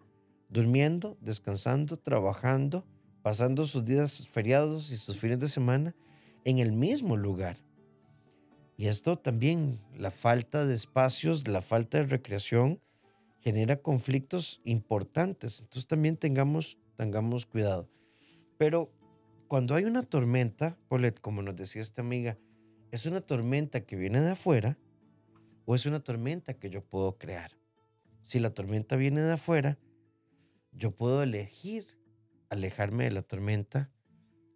durmiendo, 0.49 1.17
descansando, 1.21 1.97
trabajando, 1.97 2.85
pasando 3.21 3.65
sus 3.65 3.83
días 3.83 4.27
feriados 4.27 4.91
y 4.91 4.97
sus 4.97 5.17
fines 5.17 5.39
de 5.39 5.47
semana 5.47 5.95
en 6.43 6.59
el 6.59 6.71
mismo 6.71 7.17
lugar. 7.17 7.57
Y 8.77 8.87
esto 8.87 9.17
también, 9.17 9.79
la 9.97 10.11
falta 10.11 10.65
de 10.65 10.75
espacios, 10.75 11.47
la 11.47 11.61
falta 11.61 11.97
de 11.97 12.05
recreación, 12.05 12.79
genera 13.45 13.77
conflictos 13.77 14.59
importantes. 14.63 15.59
Entonces 15.61 15.87
también 15.87 16.17
tengamos, 16.17 16.79
tengamos 16.97 17.45
cuidado. 17.45 17.87
Pero 18.57 18.91
cuando 19.47 19.75
hay 19.75 19.85
una 19.85 20.01
tormenta, 20.01 20.79
Paulette, 20.87 21.21
como 21.21 21.43
nos 21.43 21.55
decía 21.55 21.83
esta 21.83 22.01
amiga, 22.01 22.39
¿es 22.89 23.05
una 23.05 23.21
tormenta 23.21 23.81
que 23.85 23.95
viene 23.97 24.19
de 24.19 24.31
afuera 24.31 24.79
o 25.65 25.75
es 25.75 25.85
una 25.85 25.99
tormenta 25.99 26.55
que 26.55 26.71
yo 26.71 26.83
puedo 26.83 27.19
crear? 27.19 27.51
Si 28.21 28.39
la 28.39 28.49
tormenta 28.49 28.95
viene 28.95 29.21
de 29.21 29.33
afuera, 29.33 29.77
yo 30.71 30.89
puedo 30.89 31.21
elegir 31.21 31.99
alejarme 32.49 33.03
de 33.03 33.11
la 33.11 33.21
tormenta 33.21 33.91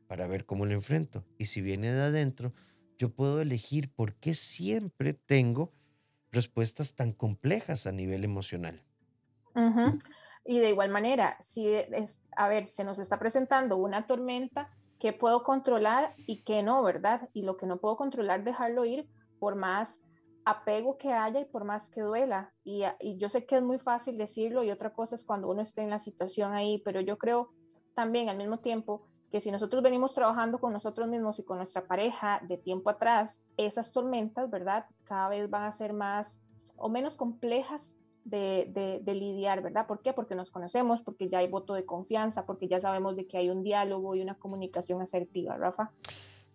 para 0.08 0.26
ver 0.26 0.48
cómo 0.48 0.66
lo 0.66 0.74
enfrento. 0.74 1.28
Y 1.38 1.46
si 1.46 1.62
viene 1.62 1.92
de 1.92 2.02
adentro, 2.02 2.56
yo 2.98 3.14
puedo 3.14 3.40
elegir 3.40 3.92
por 3.92 4.16
qué 4.16 4.34
siempre 4.34 5.14
tengo 5.14 5.76
respuestas 6.32 6.96
tan 6.96 7.14
complejas 7.14 7.88
a 7.88 7.92
nivel 7.92 8.24
emocional. 8.24 8.84
Y 10.46 10.60
de 10.60 10.70
igual 10.70 10.90
manera, 10.90 11.38
si 11.42 11.68
es, 11.68 12.24
a 12.36 12.48
ver, 12.48 12.66
se 12.66 12.84
nos 12.84 12.98
está 12.98 13.20
presentando 13.20 13.78
una 13.78 14.08
tormenta, 14.08 14.70
¿qué 15.00 15.14
puedo 15.14 15.44
controlar 15.44 16.14
y 16.18 16.44
qué 16.44 16.64
no, 16.64 16.82
verdad? 16.82 17.30
Y 17.34 17.44
lo 17.44 17.58
que 17.58 17.66
no 17.66 17.80
puedo 17.80 17.98
controlar, 17.98 18.44
dejarlo 18.44 18.86
ir 18.86 19.08
por 19.40 19.56
más 19.56 20.02
apego 20.46 20.98
que 20.98 21.14
haya 21.14 21.42
y 21.42 21.46
por 21.46 21.66
más 21.66 21.90
que 21.90 22.02
duela. 22.02 22.54
Y, 22.64 22.84
y 23.00 23.18
yo 23.18 23.30
sé 23.30 23.46
que 23.46 23.58
es 23.58 23.62
muy 23.62 23.78
fácil 23.78 24.18
decirlo 24.18 24.64
y 24.64 24.72
otra 24.72 24.94
cosa 24.94 25.16
es 25.16 25.24
cuando 25.24 25.50
uno 25.50 25.62
esté 25.62 25.82
en 25.82 25.90
la 25.90 26.00
situación 26.00 26.54
ahí, 26.54 26.82
pero 26.84 27.02
yo 27.02 27.18
creo 27.18 27.52
también 27.96 28.30
al 28.30 28.38
mismo 28.38 28.60
tiempo 28.60 29.08
que 29.32 29.42
si 29.42 29.52
nosotros 29.52 29.84
venimos 29.84 30.14
trabajando 30.16 30.58
con 30.60 30.74
nosotros 30.74 31.08
mismos 31.08 31.38
y 31.40 31.44
con 31.44 31.58
nuestra 31.58 31.84
pareja 31.86 32.42
de 32.48 32.58
tiempo 32.58 32.90
atrás, 32.90 33.42
esas 33.58 33.92
tormentas, 33.92 34.50
¿verdad? 34.50 34.86
Cada 35.04 35.30
vez 35.30 35.50
van 35.50 35.64
a 35.64 35.72
ser 35.72 35.94
más 35.94 36.40
o 36.78 36.90
menos 36.90 37.16
complejas 37.16 37.96
de, 38.26 38.70
de- 38.74 39.00
de 39.04 39.14
lidiar, 39.16 39.62
¿verdad? 39.62 39.88
¿Por 39.88 40.02
qué? 40.02 40.14
Porque 40.14 40.36
nos 40.36 40.52
conocemos, 40.52 41.02
porque 41.02 41.30
ya 41.30 41.40
hay 41.40 41.48
voto 41.48 41.74
de 41.74 41.86
confianza, 41.86 42.46
porque 42.46 42.68
ya 42.68 42.80
sabemos 42.80 43.16
de 43.16 43.28
que 43.28 43.38
hay 43.38 43.50
un 43.50 43.64
diálogo 43.64 44.16
y 44.16 44.22
una 44.22 44.36
comunicación 44.36 45.02
asertiva, 45.02 45.58
Rafa. 45.58 45.92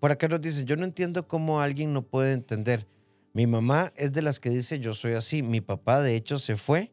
Por 0.01 0.11
acá 0.11 0.29
nos 0.29 0.41
dicen, 0.41 0.67
yo 0.67 0.77
no 0.77 0.85
entiendo 0.85 1.27
cómo 1.29 1.61
alguien 1.61 1.93
no 1.93 2.03
puede 2.03 2.33
entender. 2.33 2.87
Mi 3.33 3.47
mamá 3.47 3.93
es 3.97 4.13
de 4.13 4.23
las 4.23 4.39
que 4.41 4.51
dice, 4.51 4.79
yo 4.79 4.95
soy 4.95 5.13
así. 5.15 5.43
Mi 5.43 5.61
papá, 5.61 6.01
de 6.01 6.15
hecho, 6.17 6.39
se 6.39 6.57
fue 6.57 6.93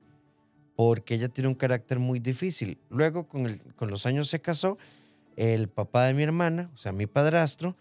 porque 0.76 1.16
ella 1.16 1.30
tiene 1.30 1.48
un 1.48 1.56
carácter 1.56 2.00
muy 2.00 2.20
difícil. 2.20 2.80
Luego, 2.90 3.28
con, 3.28 3.46
el- 3.46 3.76
con 3.76 3.90
los 3.92 4.06
años 4.06 4.30
se 4.30 4.42
casó. 4.42 4.78
El 5.36 5.70
papá 5.70 6.06
de 6.06 6.14
mi 6.14 6.24
hermana, 6.24 6.70
o 6.74 6.78
sea, 6.78 6.92
mi 6.92 7.08
padrastro, 7.08 7.76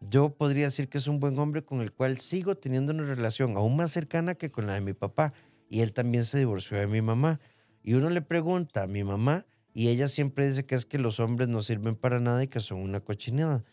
yo 0.00 0.30
podría 0.30 0.64
decir 0.64 0.88
que 0.88 0.98
es 0.98 1.06
un 1.08 1.20
buen 1.20 1.38
hombre 1.38 1.64
con 1.64 1.80
el 1.80 1.92
cual 1.92 2.18
sigo 2.20 2.56
teniendo 2.56 2.92
una 2.92 3.04
relación 3.04 3.56
aún 3.56 3.76
más 3.76 3.90
cercana 3.90 4.34
que 4.34 4.50
con 4.50 4.66
la 4.66 4.74
de 4.74 4.80
mi 4.80 4.92
papá. 4.92 5.32
Y 5.68 5.80
él 5.80 5.92
también 5.92 6.24
se 6.24 6.38
divorció 6.38 6.78
de 6.78 6.86
mi 6.86 7.02
mamá. 7.02 7.40
Y 7.82 7.94
uno 7.94 8.10
le 8.10 8.22
pregunta 8.22 8.84
a 8.84 8.86
mi 8.86 9.04
mamá 9.04 9.46
y 9.74 9.88
ella 9.88 10.08
siempre 10.08 10.46
dice 10.48 10.64
que 10.66 10.74
es 10.74 10.86
que 10.86 10.98
los 10.98 11.20
hombres 11.20 11.48
no 11.48 11.62
sirven 11.62 11.94
para 11.94 12.20
nada 12.20 12.42
y 12.42 12.48
que 12.48 12.60
son 12.60 12.78
una 12.78 13.00
cochinada. 13.00 13.64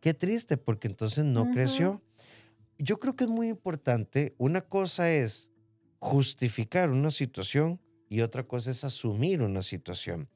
Qué 0.00 0.14
triste, 0.14 0.56
porque 0.56 0.88
entonces 0.88 1.24
no 1.24 1.52
creció. 1.52 2.02
Yo 2.78 2.98
creo 2.98 3.14
que 3.14 3.24
es 3.24 3.30
muy 3.30 3.48
importante. 3.48 4.34
Una 4.38 4.62
cosa 4.62 5.10
es 5.10 5.50
justificar 6.00 6.90
una 6.90 7.12
situación 7.12 7.80
y 8.08 8.22
otra 8.22 8.42
cosa 8.42 8.72
es 8.72 8.82
asumir 8.82 9.40
una 9.40 9.62
situación. 9.62 10.28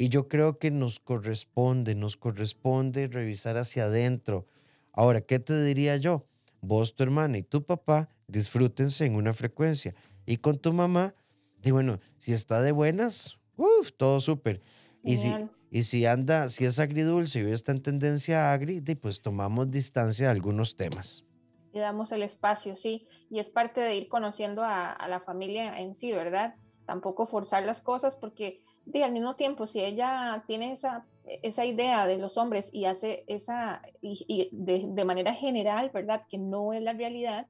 Y 0.00 0.08
yo 0.08 0.28
creo 0.28 0.58
que 0.58 0.70
nos 0.70 0.98
corresponde, 0.98 1.94
nos 1.94 2.16
corresponde 2.16 3.06
revisar 3.06 3.58
hacia 3.58 3.84
adentro. 3.84 4.46
Ahora, 4.94 5.20
¿qué 5.20 5.38
te 5.40 5.62
diría 5.62 5.98
yo? 5.98 6.26
Vos, 6.62 6.96
tu 6.96 7.02
hermana 7.02 7.36
y 7.36 7.42
tu 7.42 7.66
papá 7.66 8.08
disfrútense 8.26 9.04
en 9.04 9.14
una 9.14 9.34
frecuencia. 9.34 9.94
Y 10.24 10.38
con 10.38 10.56
tu 10.56 10.72
mamá, 10.72 11.14
y 11.62 11.70
bueno, 11.70 12.00
si 12.16 12.32
está 12.32 12.62
de 12.62 12.72
buenas, 12.72 13.38
uf, 13.58 13.92
todo 13.94 14.22
súper. 14.22 14.62
Y 15.04 15.18
si, 15.18 15.34
y 15.70 15.82
si 15.82 16.06
anda, 16.06 16.48
si 16.48 16.64
es 16.64 16.78
agridulce 16.78 17.42
y 17.42 17.52
está 17.52 17.72
en 17.72 17.82
tendencia 17.82 18.54
agri, 18.54 18.80
pues 18.94 19.20
tomamos 19.20 19.70
distancia 19.70 20.28
de 20.28 20.32
algunos 20.32 20.76
temas. 20.76 21.26
Y 21.74 21.78
damos 21.78 22.10
el 22.12 22.22
espacio, 22.22 22.74
sí. 22.74 23.06
Y 23.28 23.38
es 23.38 23.50
parte 23.50 23.82
de 23.82 23.96
ir 23.96 24.08
conociendo 24.08 24.62
a, 24.62 24.92
a 24.92 25.08
la 25.08 25.20
familia 25.20 25.78
en 25.78 25.94
sí, 25.94 26.10
¿verdad? 26.10 26.54
Tampoco 26.86 27.26
forzar 27.26 27.66
las 27.66 27.82
cosas 27.82 28.16
porque, 28.16 28.62
di, 28.90 29.02
al 29.02 29.12
mismo 29.12 29.36
tiempo, 29.36 29.66
si 29.66 29.80
ella 29.80 30.42
tiene 30.46 30.72
esa, 30.72 31.04
esa 31.42 31.64
idea 31.64 32.06
de 32.06 32.18
los 32.18 32.36
hombres 32.36 32.70
y 32.72 32.84
hace 32.84 33.24
esa, 33.26 33.82
y, 34.00 34.24
y 34.28 34.48
de, 34.52 35.04
manera 35.04 35.34
general, 35.34 35.90
¿verdad? 35.92 36.22
Que 36.28 36.38
no 36.38 36.72
es 36.72 36.82
la 36.82 36.92
realidad, 36.92 37.46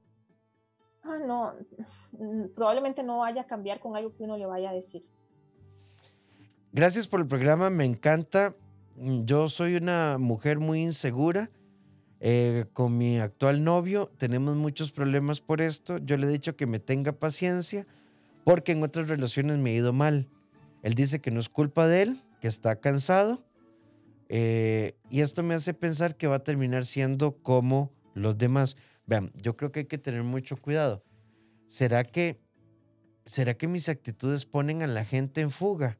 ah, 1.03 1.17
no, 1.25 1.53
probablemente 2.55 3.03
no 3.03 3.19
vaya 3.19 3.41
a 3.41 3.47
cambiar 3.47 3.79
con 3.79 3.95
algo 3.95 4.13
que 4.15 4.23
uno 4.23 4.37
le 4.37 4.45
vaya 4.45 4.69
a 4.69 4.73
decir. 4.73 5.03
Gracias 6.71 7.07
por 7.07 7.19
el 7.19 7.27
programa, 7.27 7.69
me 7.69 7.85
encanta. 7.85 8.55
Mm, 8.95 9.25
Yo 9.25 9.49
soy 9.49 9.75
una 9.75 10.17
mujer 10.19 10.59
muy 10.59 10.83
insegura. 10.83 11.49
eh, 12.23 12.65
con 12.73 12.99
mi 12.99 13.17
actual 13.19 13.63
novio 13.63 14.11
tenemos 14.19 14.55
muchos 14.55 14.91
problemas 14.91 15.41
por 15.41 15.59
esto. 15.59 15.97
Yo 15.97 16.17
le 16.17 16.27
he 16.27 16.29
dicho 16.29 16.55
que 16.55 16.67
me 16.67 16.79
tenga 16.79 17.13
paciencia 17.13 17.87
porque 18.43 18.73
en 18.73 18.83
otras 18.83 19.07
relaciones 19.09 19.57
me 19.57 19.71
ha 19.71 19.73
ido 19.73 19.91
mal. 19.91 20.27
Él 20.83 20.93
dice 20.95 21.21
que 21.21 21.31
no 21.31 21.39
es 21.39 21.49
culpa 21.49 21.87
de 21.87 22.03
él, 22.03 22.21
que 22.41 22.47
está 22.47 22.79
cansado. 22.79 23.43
eh, 24.29 24.95
y 25.09 25.21
esto 25.21 25.43
me 25.43 25.53
hace 25.55 25.73
pensar 25.73 26.15
que 26.15 26.27
va 26.27 26.37
a 26.37 26.43
terminar 26.43 26.85
siendo 26.85 27.37
como 27.41 27.91
los 28.13 28.37
demás. 28.37 28.75
Vean, 29.05 29.31
yo 29.35 29.57
creo 29.57 29.71
que 29.71 29.81
hay 29.81 29.85
que 29.85 29.97
tener 29.97 30.23
mucho 30.23 30.55
cuidado. 30.57 31.03
¿Será 31.67 32.03
que, 32.05 32.41
¿será 33.25 33.55
que 33.55 33.67
mis 33.67 33.89
actitudes 33.89 34.45
ponen 34.45 34.83
a 34.83 34.87
la 34.87 35.03
gente 35.05 35.41
en 35.41 35.51
fuga? 35.51 35.99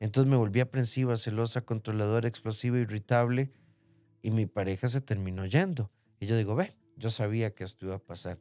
Entonces 0.00 0.30
me 0.30 0.36
volví 0.36 0.60
aprensiva, 0.60 1.16
celosa, 1.16 1.60
controladora, 1.62 2.28
explosiva, 2.28 2.78
irritable 2.78 3.52
y 4.22 4.30
mi 4.32 4.46
pareja 4.46 4.88
se 4.88 5.00
terminó 5.00 5.46
yendo. 5.46 5.90
Y 6.20 6.26
yo 6.26 6.36
digo, 6.36 6.54
ve, 6.56 6.74
yo 6.96 7.10
sabía 7.10 7.54
que 7.54 7.64
esto 7.64 7.86
iba 7.86 7.96
a 7.96 8.00
pasar. 8.00 8.38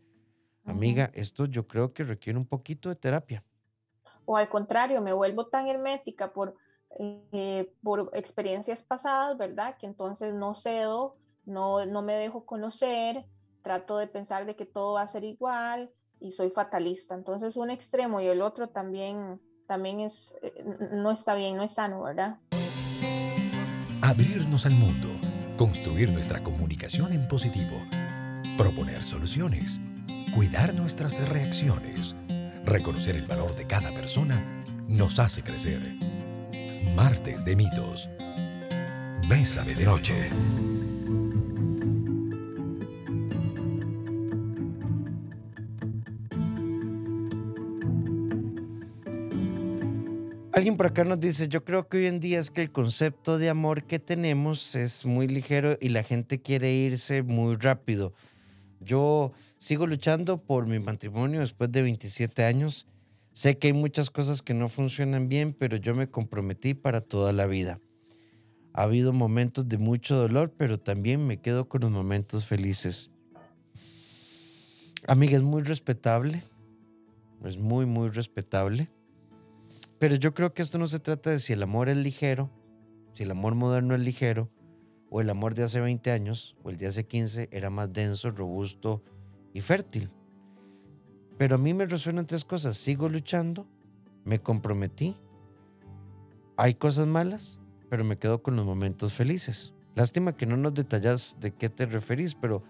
Amiga, 0.66 1.12
esto 1.14 1.46
yo 1.46 1.68
creo 1.68 1.94
que 1.94 2.04
requiere 2.04 2.38
un 2.38 2.46
poquito 2.46 2.90
de 2.90 2.96
terapia. 2.96 3.44
O 4.30 4.36
al 4.36 4.50
contrario, 4.50 5.02
me 5.02 5.14
vuelvo 5.14 5.48
tan 5.48 5.68
hermética 5.68 6.34
por, 6.34 6.54
eh, 7.32 7.74
por 7.82 8.10
experiencias 8.12 8.84
pasadas, 8.84 9.38
¿verdad? 9.38 9.78
Que 9.78 9.88
entonces 9.88 10.34
no 10.34 10.54
cedo, 10.54 11.16
no, 11.46 11.86
no 11.86 12.02
me 12.02 12.16
dejo 12.16 12.46
conocer, 12.46 13.26
trato 13.62 13.98
de 13.98 14.08
pensar 14.08 14.46
de 14.46 14.58
que 14.58 14.66
todo 14.66 14.96
va 14.96 15.04
a 15.04 15.08
ser 15.08 15.24
igual 15.24 15.90
y 16.20 16.32
soy 16.32 16.50
fatalista. 16.50 17.16
Entonces 17.16 17.56
un 17.56 17.70
extremo 17.70 18.20
y 18.20 18.28
el 18.28 18.42
otro 18.42 18.68
también, 18.68 19.40
también 19.66 20.02
es, 20.02 20.36
eh, 20.42 20.66
no 20.92 21.12
está 21.12 21.34
bien, 21.34 21.56
no 21.56 21.64
es 21.64 21.76
sano, 21.76 22.04
¿verdad? 22.04 22.36
Abrirnos 24.02 24.66
al 24.66 24.74
mundo, 24.74 25.08
construir 25.58 26.12
nuestra 26.12 26.44
comunicación 26.44 27.14
en 27.14 27.30
positivo, 27.30 27.78
proponer 28.58 29.06
soluciones, 29.06 29.80
cuidar 30.36 30.76
nuestras 30.76 31.30
reacciones, 31.30 32.14
reconocer 32.68 33.16
el 33.16 33.26
valor 33.26 33.56
de 33.56 33.66
cada 33.66 33.94
persona, 33.94 34.64
nos 34.88 35.20
hace 35.20 35.42
crecer. 35.42 35.80
Martes 36.96 37.46
de 37.46 37.56
mitos. 37.56 38.10
Bésame 39.30 39.74
de 39.74 39.86
noche. 39.86 40.30
Alguien 50.52 50.76
por 50.76 50.88
acá 50.88 51.04
nos 51.04 51.20
dice, 51.20 51.48
yo 51.48 51.64
creo 51.64 51.88
que 51.88 51.98
hoy 51.98 52.08
en 52.08 52.20
día 52.20 52.40
es 52.40 52.50
que 52.50 52.64
el 52.64 52.72
concepto 52.72 53.38
de 53.38 53.50
amor 53.50 53.84
que 53.84 54.00
tenemos 54.00 54.74
es 54.76 55.06
muy 55.06 55.28
ligero 55.28 55.78
y 55.80 55.90
la 55.90 56.04
gente 56.04 56.42
quiere 56.42 56.74
irse 56.74 57.22
muy 57.22 57.56
rápido. 57.56 58.14
Yo 58.80 59.32
sigo 59.58 59.88
luchando 59.88 60.42
por 60.42 60.68
mi 60.68 60.80
matrimonio 60.80 61.42
después 61.42 61.72
de 61.72 61.82
27 61.82 62.44
años. 62.44 62.88
Sé 63.34 63.58
que 63.58 63.68
hay 63.68 63.74
muchas 63.74 64.10
cosas 64.10 64.42
que 64.42 64.54
no 64.54 64.70
funcionan 64.70 65.30
bien, 65.30 65.54
pero 65.54 65.78
yo 65.78 65.96
me 65.96 66.10
comprometí 66.10 66.74
para 66.74 67.02
toda 67.02 67.34
la 67.34 67.46
vida. 67.46 67.80
Ha 68.74 68.84
habido 68.84 69.14
momentos 69.14 69.68
de 69.68 69.78
mucho 69.78 70.16
dolor, 70.16 70.54
pero 70.56 70.80
también 70.80 71.26
me 71.26 71.42
quedo 71.42 71.68
con 71.68 71.82
los 71.82 71.92
momentos 71.92 72.46
felices. 72.46 73.10
Amiga, 75.08 75.38
es 75.38 75.44
muy 75.44 75.64
respetable. 75.64 76.44
Es 77.44 77.58
muy, 77.58 77.86
muy 77.86 78.10
respetable. 78.10 78.90
Pero 80.00 80.16
yo 80.16 80.34
creo 80.34 80.54
que 80.54 80.62
esto 80.62 80.78
no 80.78 80.88
se 80.88 81.00
trata 81.00 81.32
de 81.32 81.40
si 81.40 81.54
el 81.54 81.64
amor 81.64 81.90
es 81.90 81.98
ligero, 81.98 82.52
si 83.14 83.24
el 83.24 83.32
amor 83.32 83.56
moderno 83.56 83.96
es 83.96 84.02
ligero, 84.02 84.50
o 85.10 85.22
el 85.22 85.30
amor 85.30 85.56
de 85.56 85.64
hace 85.64 85.80
20 85.80 86.12
años, 86.12 86.56
o 86.64 86.70
el 86.70 86.78
de 86.78 86.88
hace 86.88 87.06
15 87.06 87.50
era 87.52 87.70
más 87.70 87.92
denso, 87.92 88.32
robusto 88.32 89.04
y 89.54 89.62
fértil. 89.62 90.12
Pero 91.38 91.56
a 91.56 91.58
mí 91.58 91.74
me 91.74 91.86
resuenan 91.86 92.26
tres 92.26 92.44
cosas. 92.44 92.78
Sigo 92.78 93.10
luchando, 93.10 93.68
me 94.26 94.40
comprometí, 94.40 95.16
hay 96.58 96.74
cosas 96.74 97.08
malas, 97.08 97.60
pero 97.90 98.04
me 98.04 98.18
quedo 98.18 98.42
con 98.42 98.56
los 98.56 98.66
momentos 98.66 99.14
felices. 99.14 99.74
Lástima 99.96 100.36
que 100.36 100.46
no 100.46 100.58
nos 100.58 100.74
detallas 100.74 101.38
de 101.40 101.52
qué 101.54 101.70
te 101.70 101.86
referís, 101.86 102.36
pero 102.36 102.64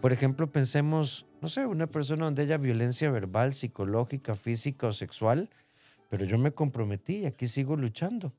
por 0.00 0.12
ejemplo 0.12 0.50
pensemos, 0.50 1.26
no 1.40 1.48
sé, 1.48 1.66
una 1.66 1.86
persona 1.86 2.24
donde 2.24 2.42
haya 2.42 2.58
violencia 2.58 3.10
verbal, 3.10 3.54
psicológica, 3.54 4.34
física 4.34 4.88
o 4.88 4.92
sexual, 4.92 5.50
pero 6.10 6.24
yo 6.24 6.36
me 6.38 6.52
comprometí 6.52 7.18
y 7.18 7.26
aquí 7.26 7.46
sigo 7.46 7.76
luchando. 7.76 8.32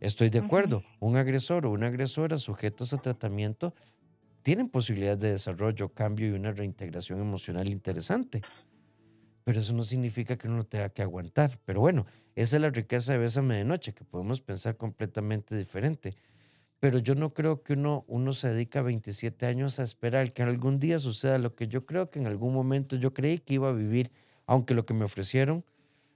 Estoy 0.00 0.30
de 0.30 0.38
acuerdo, 0.38 0.84
un 1.00 1.16
agresor 1.16 1.66
o 1.66 1.72
una 1.72 1.88
agresora 1.88 2.38
sujetos 2.38 2.92
a 2.92 2.98
tratamiento 2.98 3.74
tienen 4.42 4.68
posibilidades 4.68 5.18
de 5.18 5.32
desarrollo, 5.32 5.88
cambio 5.88 6.28
y 6.28 6.30
una 6.30 6.52
reintegración 6.52 7.20
emocional 7.20 7.68
interesante. 7.68 8.40
Pero 9.42 9.58
eso 9.58 9.72
no 9.72 9.82
significa 9.82 10.38
que 10.38 10.46
uno 10.46 10.62
tenga 10.62 10.90
que 10.90 11.02
aguantar. 11.02 11.58
Pero 11.64 11.80
bueno, 11.80 12.06
esa 12.36 12.56
es 12.56 12.62
la 12.62 12.70
riqueza 12.70 13.12
de 13.12 13.18
Bésame 13.18 13.56
de 13.56 13.64
Noche, 13.64 13.92
que 13.92 14.04
podemos 14.04 14.40
pensar 14.40 14.76
completamente 14.76 15.56
diferente. 15.56 16.16
Pero 16.78 16.98
yo 16.98 17.16
no 17.16 17.34
creo 17.34 17.64
que 17.64 17.72
uno, 17.72 18.04
uno 18.06 18.32
se 18.34 18.50
dedica 18.50 18.82
27 18.82 19.46
años 19.46 19.80
a 19.80 19.82
esperar 19.82 20.32
que 20.32 20.44
algún 20.44 20.78
día 20.78 21.00
suceda 21.00 21.38
lo 21.38 21.56
que 21.56 21.66
yo 21.66 21.86
creo 21.86 22.08
que 22.08 22.20
en 22.20 22.28
algún 22.28 22.54
momento 22.54 22.94
yo 22.94 23.12
creí 23.12 23.38
que 23.38 23.54
iba 23.54 23.68
a 23.68 23.72
vivir, 23.72 24.12
aunque 24.46 24.74
lo 24.74 24.86
que 24.86 24.94
me 24.94 25.04
ofrecieron 25.04 25.64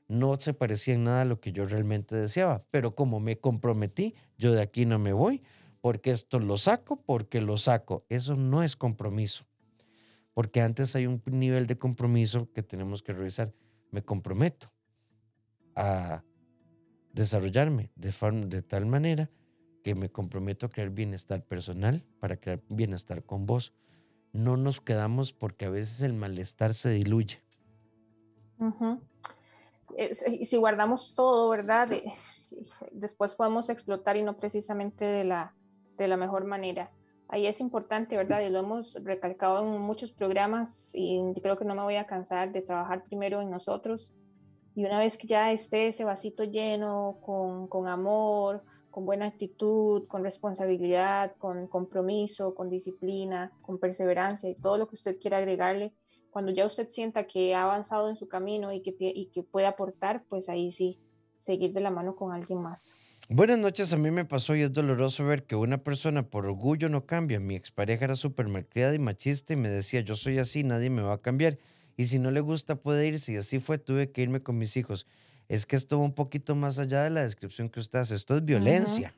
no 0.08 0.36
se 0.36 0.54
parecía 0.54 0.94
en 0.94 1.04
nada 1.04 1.22
a 1.22 1.24
lo 1.24 1.40
que 1.40 1.52
yo 1.52 1.66
realmente 1.66 2.14
deseaba. 2.14 2.64
Pero 2.70 2.94
como 2.94 3.20
me 3.20 3.38
comprometí, 3.38 4.14
yo 4.38 4.52
de 4.52 4.62
aquí 4.62 4.84
no 4.84 4.98
me 4.98 5.12
voy, 5.12 5.42
porque 5.80 6.10
esto 6.10 6.38
lo 6.38 6.58
saco, 6.58 7.02
porque 7.02 7.40
lo 7.40 7.58
saco. 7.58 8.04
Eso 8.08 8.36
no 8.36 8.62
es 8.62 8.76
compromiso. 8.76 9.44
Porque 10.34 10.60
antes 10.60 10.94
hay 10.96 11.06
un 11.06 11.22
nivel 11.26 11.66
de 11.66 11.78
compromiso 11.78 12.50
que 12.52 12.62
tenemos 12.62 13.02
que 13.02 13.12
revisar. 13.12 13.52
Me 13.90 14.02
comprometo 14.02 14.72
a 15.74 16.22
desarrollarme 17.12 17.90
de, 17.96 18.62
tal 18.62 18.86
manera 18.86 19.30
que 19.82 19.94
me 19.94 20.10
comprometo 20.10 20.66
a 20.66 20.70
crear 20.70 20.90
bienestar 20.90 21.44
personal 21.44 22.04
para 22.20 22.36
crear 22.36 22.62
bienestar 22.68 23.24
con 23.24 23.46
vos. 23.46 23.72
No 24.32 24.56
nos 24.56 24.80
quedamos 24.80 25.32
porque 25.32 25.66
a 25.66 25.70
veces 25.70 26.00
el 26.00 26.14
malestar 26.14 26.72
se 26.72 26.90
diluye 26.90 27.42
y 29.96 30.46
si 30.46 30.56
guardamos 30.56 31.14
todo, 31.14 31.50
¿verdad? 31.50 31.88
después 32.90 33.34
podemos 33.34 33.68
explotar 33.68 34.16
y 34.16 34.22
no 34.22 34.36
precisamente 34.36 35.04
de 35.04 35.24
la, 35.24 35.54
de 35.96 36.08
la 36.08 36.16
mejor 36.16 36.44
manera. 36.44 36.90
Ahí 37.28 37.46
es 37.46 37.60
importante, 37.60 38.16
¿verdad? 38.16 38.42
Y 38.42 38.50
lo 38.50 38.58
hemos 38.58 38.94
recalcado 39.04 39.60
en 39.60 39.80
muchos 39.80 40.12
programas 40.12 40.90
y 40.92 41.20
creo 41.42 41.56
que 41.56 41.64
no 41.64 41.74
me 41.74 41.82
voy 41.82 41.96
a 41.96 42.06
cansar 42.06 42.52
de 42.52 42.60
trabajar 42.60 43.04
primero 43.04 43.40
en 43.40 43.50
nosotros. 43.50 44.14
Y 44.74 44.84
una 44.84 44.98
vez 44.98 45.16
que 45.16 45.26
ya 45.26 45.50
esté 45.50 45.88
ese 45.88 46.04
vasito 46.04 46.44
lleno 46.44 47.18
con, 47.24 47.68
con 47.68 47.88
amor, 47.88 48.62
con 48.90 49.06
buena 49.06 49.26
actitud, 49.26 50.06
con 50.08 50.22
responsabilidad, 50.22 51.34
con 51.38 51.66
compromiso, 51.68 52.54
con 52.54 52.68
disciplina, 52.68 53.50
con 53.62 53.78
perseverancia 53.78 54.50
y 54.50 54.54
todo 54.54 54.76
lo 54.76 54.86
que 54.86 54.96
usted 54.96 55.18
quiera 55.18 55.38
agregarle, 55.38 55.94
cuando 56.32 56.50
ya 56.50 56.64
usted 56.64 56.88
sienta 56.88 57.26
que 57.26 57.54
ha 57.54 57.62
avanzado 57.62 58.08
en 58.08 58.16
su 58.16 58.26
camino 58.26 58.72
y 58.72 58.80
que, 58.80 58.94
y 58.98 59.26
que 59.26 59.42
puede 59.42 59.66
aportar, 59.66 60.24
pues 60.30 60.48
ahí 60.48 60.72
sí, 60.72 60.98
seguir 61.36 61.74
de 61.74 61.80
la 61.80 61.90
mano 61.90 62.16
con 62.16 62.32
alguien 62.32 62.58
más. 62.60 62.96
Buenas 63.28 63.58
noches, 63.58 63.92
a 63.92 63.98
mí 63.98 64.10
me 64.10 64.24
pasó 64.24 64.56
y 64.56 64.62
es 64.62 64.72
doloroso 64.72 65.26
ver 65.26 65.44
que 65.44 65.56
una 65.56 65.84
persona 65.84 66.30
por 66.30 66.46
orgullo 66.46 66.88
no 66.88 67.04
cambia. 67.04 67.38
Mi 67.38 67.54
expareja 67.54 68.06
era 68.06 68.16
súper 68.16 68.48
malcriada 68.48 68.94
y 68.94 68.98
machista 68.98 69.52
y 69.52 69.56
me 69.56 69.68
decía, 69.68 70.00
yo 70.00 70.16
soy 70.16 70.38
así, 70.38 70.64
nadie 70.64 70.88
me 70.88 71.02
va 71.02 71.14
a 71.14 71.20
cambiar. 71.20 71.58
Y 71.98 72.06
si 72.06 72.18
no 72.18 72.30
le 72.30 72.40
gusta 72.40 72.76
puede 72.76 73.06
irse 73.06 73.34
y 73.34 73.36
así 73.36 73.60
fue, 73.60 73.76
tuve 73.76 74.10
que 74.10 74.22
irme 74.22 74.42
con 74.42 74.56
mis 74.56 74.78
hijos. 74.78 75.06
Es 75.48 75.66
que 75.66 75.76
esto 75.76 75.98
va 75.98 76.04
un 76.04 76.14
poquito 76.14 76.54
más 76.54 76.78
allá 76.78 77.02
de 77.02 77.10
la 77.10 77.22
descripción 77.22 77.68
que 77.68 77.78
usted 77.78 77.98
hace, 77.98 78.14
esto 78.14 78.34
es 78.34 78.42
violencia. 78.42 79.14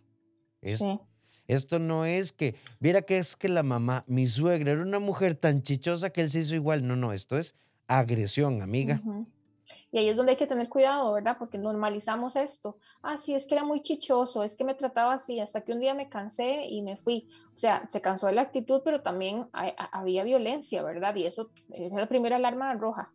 sí. 0.64 0.98
Esto 1.46 1.78
no 1.78 2.04
es 2.04 2.32
que, 2.32 2.54
viera 2.80 3.02
que 3.02 3.18
es 3.18 3.36
que 3.36 3.48
la 3.48 3.62
mamá, 3.62 4.04
mi 4.06 4.28
suegra, 4.28 4.72
era 4.72 4.82
una 4.82 4.98
mujer 4.98 5.34
tan 5.34 5.62
chichosa 5.62 6.10
que 6.10 6.22
él 6.22 6.30
se 6.30 6.40
hizo 6.40 6.54
igual. 6.54 6.86
No, 6.86 6.96
no, 6.96 7.12
esto 7.12 7.36
es 7.38 7.54
agresión, 7.86 8.62
amiga. 8.62 9.02
Y 9.92 9.98
ahí 9.98 10.08
es 10.08 10.16
donde 10.16 10.32
hay 10.32 10.38
que 10.38 10.48
tener 10.48 10.68
cuidado, 10.68 11.12
¿verdad? 11.12 11.36
Porque 11.38 11.56
normalizamos 11.56 12.34
esto. 12.34 12.78
Ah, 13.00 13.16
sí, 13.16 13.34
es 13.34 13.46
que 13.46 13.54
era 13.54 13.64
muy 13.64 13.80
chichoso, 13.80 14.42
es 14.42 14.56
que 14.56 14.64
me 14.64 14.74
trataba 14.74 15.14
así, 15.14 15.38
hasta 15.38 15.60
que 15.60 15.72
un 15.72 15.78
día 15.78 15.94
me 15.94 16.08
cansé 16.08 16.66
y 16.68 16.82
me 16.82 16.96
fui. 16.96 17.28
O 17.54 17.56
sea, 17.56 17.86
se 17.88 18.00
cansó 18.00 18.26
de 18.26 18.32
la 18.32 18.42
actitud, 18.42 18.80
pero 18.84 19.02
también 19.02 19.46
había 19.52 20.24
violencia, 20.24 20.82
¿verdad? 20.82 21.14
Y 21.14 21.26
eso 21.26 21.50
es 21.70 21.92
la 21.92 22.08
primera 22.08 22.36
alarma 22.36 22.74
roja. 22.74 23.12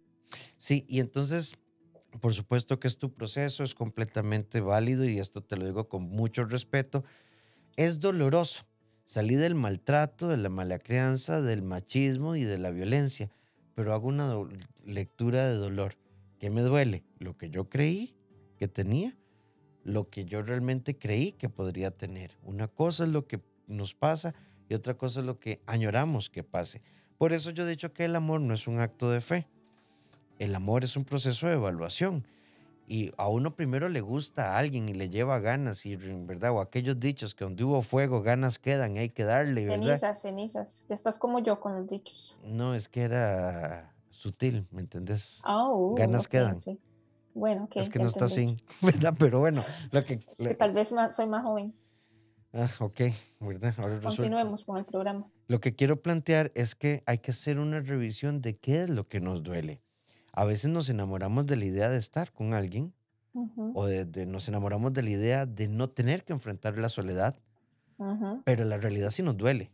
Sí, 0.55 0.85
y 0.87 1.01
entonces, 1.01 1.55
por 2.21 2.33
supuesto 2.33 2.79
que 2.79 2.87
es 2.87 2.97
tu 2.97 3.11
proceso, 3.11 3.65
es 3.65 3.75
completamente 3.75 4.61
válido 4.61 5.03
y 5.03 5.19
esto 5.19 5.41
te 5.41 5.57
lo 5.57 5.65
digo 5.65 5.83
con 5.83 6.03
mucho 6.03 6.45
respeto 6.45 7.03
es 7.79 8.01
doloroso. 8.01 8.65
Salí 9.05 9.35
del 9.35 9.55
maltrato, 9.55 10.27
de 10.27 10.35
la 10.35 10.49
mala 10.49 10.79
crianza, 10.79 11.41
del 11.41 11.61
machismo 11.61 12.35
y 12.35 12.43
de 12.43 12.57
la 12.57 12.71
violencia, 12.71 13.31
pero 13.73 13.93
hago 13.93 14.09
una 14.09 14.35
lectura 14.83 15.47
de 15.47 15.55
dolor. 15.55 15.95
¿Qué 16.39 16.49
me 16.49 16.61
duele? 16.61 17.05
Lo 17.19 17.37
que 17.37 17.49
yo 17.49 17.69
creí 17.69 18.17
que 18.57 18.67
tenía, 18.67 19.15
lo 19.85 20.09
que 20.09 20.25
yo 20.25 20.41
realmente 20.41 20.97
creí 20.97 21.31
que 21.31 21.47
podría 21.47 21.91
tener. 21.91 22.37
Una 22.43 22.67
cosa 22.67 23.05
es 23.05 23.11
lo 23.11 23.27
que 23.27 23.39
nos 23.65 23.93
pasa 23.95 24.35
y 24.67 24.73
otra 24.73 24.95
cosa 24.95 25.21
es 25.21 25.25
lo 25.25 25.39
que 25.39 25.61
añoramos 25.65 26.29
que 26.29 26.43
pase. 26.43 26.81
Por 27.17 27.31
eso 27.31 27.49
yo 27.51 27.65
he 27.65 27.69
dicho 27.69 27.93
que 27.93 28.03
el 28.03 28.15
amor 28.17 28.41
no 28.41 28.53
es 28.53 28.67
un 28.67 28.79
acto 28.79 29.09
de 29.09 29.21
fe. 29.21 29.47
El 30.37 30.53
amor 30.53 30.83
es 30.83 30.97
un 30.97 31.05
proceso 31.05 31.47
de 31.47 31.53
evaluación 31.53 32.25
y 32.89 33.11
a 33.17 33.27
uno 33.29 33.55
primero 33.55 33.87
le 33.87 34.01
gusta 34.01 34.55
a 34.55 34.57
alguien 34.57 34.89
y 34.89 34.95
le 34.95 35.11
lleva 35.11 35.39
ganas, 35.39 35.85
y 35.85 35.95
verdad, 35.95 36.51
o 36.53 36.59
aquellos 36.59 36.99
dichos 36.99 37.35
que 37.35 37.43
donde 37.43 37.63
hubo 37.63 37.83
fuego, 37.83 38.23
ganas 38.23 38.57
quedan, 38.57 38.97
hay 38.97 39.09
que 39.09 39.25
darle, 39.25 39.65
¿verdad? 39.65 39.85
Cenizas, 39.85 40.21
cenizas. 40.23 40.85
Ya 40.89 40.95
estás 40.95 41.19
como 41.19 41.37
yo 41.37 41.59
con 41.59 41.75
los 41.75 41.87
dichos. 41.87 42.35
No, 42.43 42.73
es 42.73 42.89
que 42.89 43.03
era 43.03 43.93
sutil, 44.09 44.67
¿me 44.71 44.81
entendés? 44.81 45.39
Oh, 45.45 45.93
ganas 45.95 46.27
quedan. 46.27 46.61
Bueno, 47.35 47.69
que 47.69 47.79
es 47.79 47.91
que 47.91 47.99
no 47.99 48.07
está 48.07 48.25
así, 48.25 48.57
¿verdad? 48.81 49.13
Pero 49.19 49.39
bueno, 49.39 49.63
lo 49.91 50.03
que, 50.03 50.17
tal 50.57 50.73
vez 50.73 50.91
soy 51.11 51.27
más 51.27 51.43
joven. 51.45 51.75
Ah, 52.53 52.71
ok, 52.79 53.01
¿verdad? 53.39 53.75
Ahora 53.77 54.01
Continuemos 54.01 54.65
con 54.65 54.77
el 54.77 54.85
programa. 54.85 55.27
Lo 55.45 55.59
que 55.59 55.75
quiero 55.75 56.01
plantear 56.01 56.51
es 56.55 56.73
que 56.73 57.03
hay 57.05 57.19
que 57.19 57.29
hacer 57.29 57.59
una 57.59 57.81
revisión 57.81 58.41
de 58.41 58.57
qué 58.57 58.81
es 58.81 58.89
lo 58.89 59.07
que 59.07 59.19
nos 59.19 59.43
duele. 59.43 59.83
A 60.31 60.45
veces 60.45 60.69
nos 60.71 60.89
enamoramos 60.89 61.45
de 61.45 61.55
la 61.57 61.65
idea 61.65 61.89
de 61.89 61.97
estar 61.97 62.31
con 62.31 62.53
alguien, 62.53 62.93
o 63.73 63.85
de, 63.85 64.05
de- 64.05 64.25
nos 64.25 64.47
enamoramos 64.47 64.93
de 64.93 65.03
la 65.03 65.09
idea 65.11 65.45
de 65.45 65.67
no 65.67 65.89
tener 65.89 66.23
que 66.25 66.33
enfrentar 66.33 66.77
la 66.77 66.89
soledad, 66.89 67.35
pero 68.43 68.63
la 68.65 68.77
realidad 68.77 69.11
sí 69.11 69.23
nos 69.23 69.37
duele. 69.37 69.71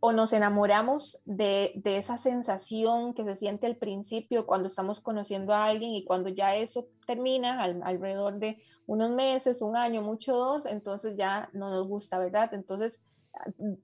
O 0.00 0.12
nos 0.12 0.32
enamoramos 0.32 1.20
de, 1.24 1.72
de 1.76 1.96
esa 1.96 2.18
sensación 2.18 3.14
que 3.14 3.24
se 3.24 3.34
siente 3.34 3.66
al 3.66 3.76
principio 3.76 4.46
cuando 4.46 4.68
estamos 4.68 5.00
conociendo 5.00 5.52
a 5.52 5.64
alguien 5.66 5.90
y 5.92 6.04
cuando 6.04 6.28
ya 6.28 6.54
eso 6.54 6.86
termina 7.06 7.62
al- 7.62 7.82
alrededor 7.82 8.38
de 8.38 8.62
unos 8.86 9.10
meses, 9.10 9.60
un 9.60 9.76
año, 9.76 10.00
mucho 10.02 10.36
dos, 10.36 10.66
entonces 10.66 11.16
ya 11.16 11.50
no 11.52 11.70
nos 11.70 11.88
gusta, 11.88 12.18
¿verdad? 12.18 12.54
Entonces, 12.54 13.02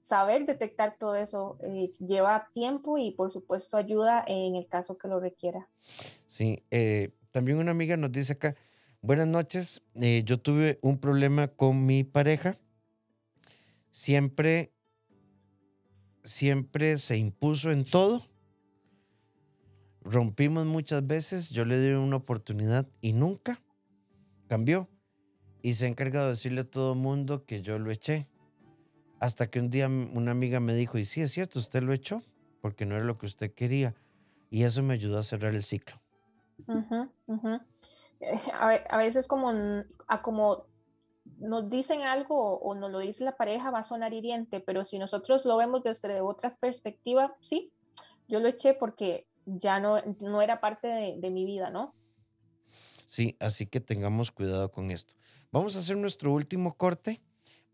saber 0.01 0.45
detectar 0.45 0.97
todo 0.97 1.15
eso 1.15 1.57
eh, 1.61 1.91
lleva 1.99 2.49
tiempo 2.53 2.97
y 2.97 3.11
por 3.11 3.31
supuesto 3.31 3.77
ayuda 3.77 4.23
en 4.27 4.55
el 4.55 4.67
caso 4.67 4.97
que 4.97 5.07
lo 5.07 5.19
requiera. 5.19 5.67
Sí, 6.27 6.63
eh, 6.71 7.11
también 7.31 7.57
una 7.57 7.71
amiga 7.71 7.97
nos 7.97 8.11
dice 8.11 8.33
acá, 8.33 8.55
buenas 9.01 9.27
noches, 9.27 9.83
eh, 9.95 10.23
yo 10.25 10.39
tuve 10.39 10.79
un 10.81 10.99
problema 10.99 11.47
con 11.47 11.85
mi 11.85 12.03
pareja, 12.03 12.57
siempre, 13.91 14.71
siempre 16.23 16.97
se 16.97 17.17
impuso 17.17 17.71
en 17.71 17.85
todo, 17.85 18.25
rompimos 20.01 20.65
muchas 20.65 21.05
veces, 21.05 21.49
yo 21.49 21.65
le 21.65 21.79
di 21.79 21.93
una 21.93 22.17
oportunidad 22.17 22.87
y 23.01 23.13
nunca 23.13 23.61
cambió. 24.47 24.87
Y 25.61 25.73
se 25.73 25.85
ha 25.85 25.87
encargado 25.89 26.25
de 26.27 26.31
decirle 26.33 26.61
a 26.61 26.69
todo 26.69 26.93
mundo 26.93 27.43
que 27.45 27.63
yo 27.63 27.79
lo 27.79 27.89
eché, 27.89 28.27
hasta 29.25 29.49
que 29.49 29.59
un 29.59 29.69
día 29.71 29.87
una 29.87 30.31
amiga 30.31 30.59
me 30.59 30.75
dijo, 30.75 30.97
y 30.99 31.05
sí 31.05 31.21
es 31.21 31.31
cierto, 31.31 31.57
usted 31.59 31.81
lo 31.81 31.93
echó, 31.93 32.21
porque 32.61 32.85
no 32.85 32.95
era 32.95 33.03
lo 33.03 33.17
que 33.17 33.25
usted 33.25 33.51
quería, 33.53 33.95
y 34.51 34.63
eso 34.63 34.83
me 34.83 34.93
ayudó 34.93 35.17
a 35.17 35.23
cerrar 35.23 35.55
el 35.55 35.63
ciclo. 35.63 35.99
Ujú. 36.67 37.59
Eh, 38.19 38.39
A, 38.53 38.67
ve- 38.67 38.83
a 38.89 38.97
veces 38.97 39.27
como, 39.27 39.51
a 40.07 40.21
como 40.21 40.67
nos 41.39 41.69
dicen 41.71 42.01
algo 42.03 42.59
o 42.59 42.75
nos 42.75 42.91
lo 42.91 42.99
dice 42.99 43.23
la 43.23 43.35
pareja 43.35 43.71
va 43.71 43.79
a 43.79 43.83
sonar 43.83 44.13
hiriente, 44.13 44.59
pero 44.59 44.85
si 44.85 44.99
nosotros 44.99 45.43
lo 45.45 45.57
vemos 45.57 45.83
desde 45.83 46.21
otras 46.21 46.55
perspectivas, 46.57 47.31
sí, 47.39 47.71
yo 48.27 48.39
lo 48.39 48.47
eché 48.47 48.75
porque 48.75 49.27
ya 49.45 49.79
no, 49.79 50.01
no 50.21 50.41
era 50.41 50.61
parte 50.61 50.87
de, 50.87 51.15
de 51.19 51.29
mi 51.31 51.45
vida, 51.45 51.71
¿no? 51.71 51.95
Sí, 53.07 53.35
así 53.39 53.65
que 53.67 53.79
tengamos 53.79 54.31
cuidado 54.31 54.71
con 54.71 54.91
esto. 54.91 55.13
Vamos 55.51 55.75
a 55.75 55.79
hacer 55.79 55.97
nuestro 55.97 56.31
último 56.33 56.75
corte. 56.75 57.21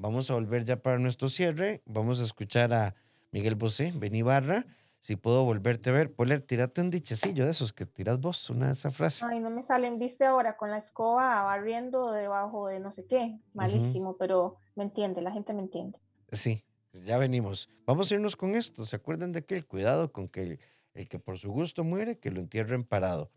Vamos 0.02 0.32
a 0.32 0.34
volver 0.34 0.66
ya 0.66 0.82
para 0.82 0.98
nuestro 0.98 1.30
cierre. 1.30 1.84
Vamos 1.86 2.20
a 2.22 2.24
escuchar 2.24 2.74
a 2.74 2.96
Miguel 3.32 3.54
Bosé, 3.54 3.94
Beni 3.96 4.24
Barra. 4.24 4.66
Si 5.00 5.16
puedo 5.16 5.46
volverte 5.46 5.92
a 5.92 5.94
ver, 5.94 6.12
Poler, 6.12 6.42
tírate 6.42 6.82
un 6.82 6.90
dichecillo 6.90 7.46
de 7.46 7.52
esos 7.52 7.72
que 7.72 7.86
tiras 7.86 8.20
vos, 8.20 8.50
una 8.50 8.68
de 8.68 8.74
esas 8.74 8.96
frases. 8.96 9.22
Ay, 9.22 9.40
no 9.40 9.52
me 9.52 9.64
salen, 9.64 10.00
viste 10.00 10.26
ahora 10.26 10.58
con 10.58 10.72
la 10.72 10.80
escoba 10.80 11.44
barriendo 11.44 12.12
debajo 12.12 12.68
de 12.68 12.80
no 12.80 12.92
sé 12.92 13.06
qué, 13.06 13.38
malísimo, 13.54 14.18
pero 14.18 14.56
me 14.76 14.84
entiende, 14.84 15.22
la 15.22 15.32
gente 15.32 15.54
me 15.54 15.62
entiende. 15.62 16.00
Sí, 16.32 16.64
ya 17.06 17.20
venimos. 17.20 17.70
Vamos 17.86 18.12
a 18.12 18.16
irnos 18.16 18.36
con 18.36 18.56
esto. 18.56 18.86
¿Se 18.86 18.96
acuerdan 18.96 19.32
de 19.32 19.40
aquel 19.40 19.68
cuidado 19.68 20.12
con 20.12 20.28
que 20.30 20.42
el, 20.42 20.60
el 20.96 21.10
que 21.10 21.20
por 21.20 21.38
su 21.38 21.52
gusto 21.52 21.84
muere, 21.84 22.18
que 22.18 22.32
lo 22.32 22.40
entierren 22.40 22.84
parado? 22.84 23.30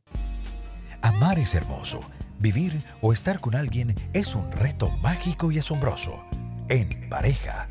Amar 1.03 1.38
es 1.38 1.55
hermoso. 1.55 2.00
Vivir 2.38 2.72
o 3.03 3.12
estar 3.12 3.38
con 3.38 3.55
alguien 3.55 3.94
es 4.14 4.35
un 4.35 4.50
reto 4.50 4.88
mágico 5.03 5.53
y 5.53 5.59
asombroso. 5.59 6.24
En 6.70 6.88
pareja. 7.11 7.68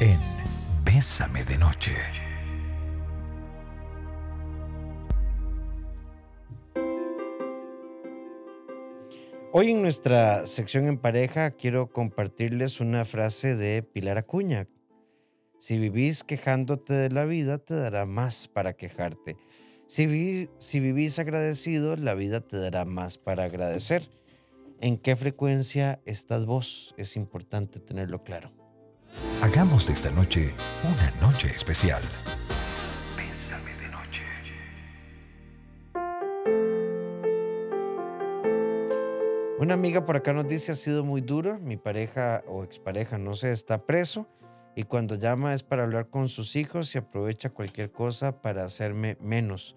En 0.00 0.18
Bésame 0.84 1.44
de 1.44 1.58
Noche. 1.58 1.92
Hoy 9.52 9.70
en 9.70 9.82
nuestra 9.82 10.44
sección 10.48 10.88
en 10.88 10.98
pareja 10.98 11.52
quiero 11.52 11.92
compartirles 11.92 12.80
una 12.80 13.04
frase 13.04 13.54
de 13.54 13.84
Pilar 13.84 14.18
Acuña. 14.18 14.66
Si 15.60 15.78
vivís 15.78 16.24
quejándote 16.24 16.94
de 16.94 17.10
la 17.10 17.24
vida, 17.24 17.58
te 17.58 17.74
dará 17.74 18.06
más 18.06 18.48
para 18.48 18.72
quejarte. 18.72 19.36
Si, 19.86 20.48
si 20.58 20.80
vivís 20.80 21.20
agradecido, 21.20 21.94
la 21.94 22.14
vida 22.14 22.40
te 22.40 22.56
dará 22.56 22.84
más 22.84 23.18
para 23.18 23.44
agradecer. 23.44 24.10
¿En 24.82 24.98
qué 24.98 25.14
frecuencia 25.14 26.00
estás 26.06 26.44
vos? 26.44 26.92
Es 26.96 27.14
importante 27.14 27.78
tenerlo 27.78 28.24
claro. 28.24 28.50
Hagamos 29.40 29.86
de 29.86 29.92
esta 29.92 30.10
noche 30.10 30.52
una 30.82 31.12
noche 31.24 31.46
especial. 31.54 32.02
Bésame 33.16 33.76
de 33.76 33.88
Noche. 33.88 34.24
Una 39.60 39.74
amiga 39.74 40.04
por 40.04 40.16
acá 40.16 40.32
nos 40.32 40.48
dice, 40.48 40.72
ha 40.72 40.74
sido 40.74 41.04
muy 41.04 41.20
duro, 41.20 41.60
mi 41.60 41.76
pareja 41.76 42.42
o 42.48 42.64
expareja, 42.64 43.18
no 43.18 43.36
sé, 43.36 43.52
está 43.52 43.86
preso 43.86 44.26
y 44.74 44.82
cuando 44.82 45.14
llama 45.14 45.54
es 45.54 45.62
para 45.62 45.84
hablar 45.84 46.10
con 46.10 46.28
sus 46.28 46.56
hijos 46.56 46.92
y 46.96 46.98
aprovecha 46.98 47.50
cualquier 47.50 47.92
cosa 47.92 48.42
para 48.42 48.64
hacerme 48.64 49.16
menos. 49.20 49.76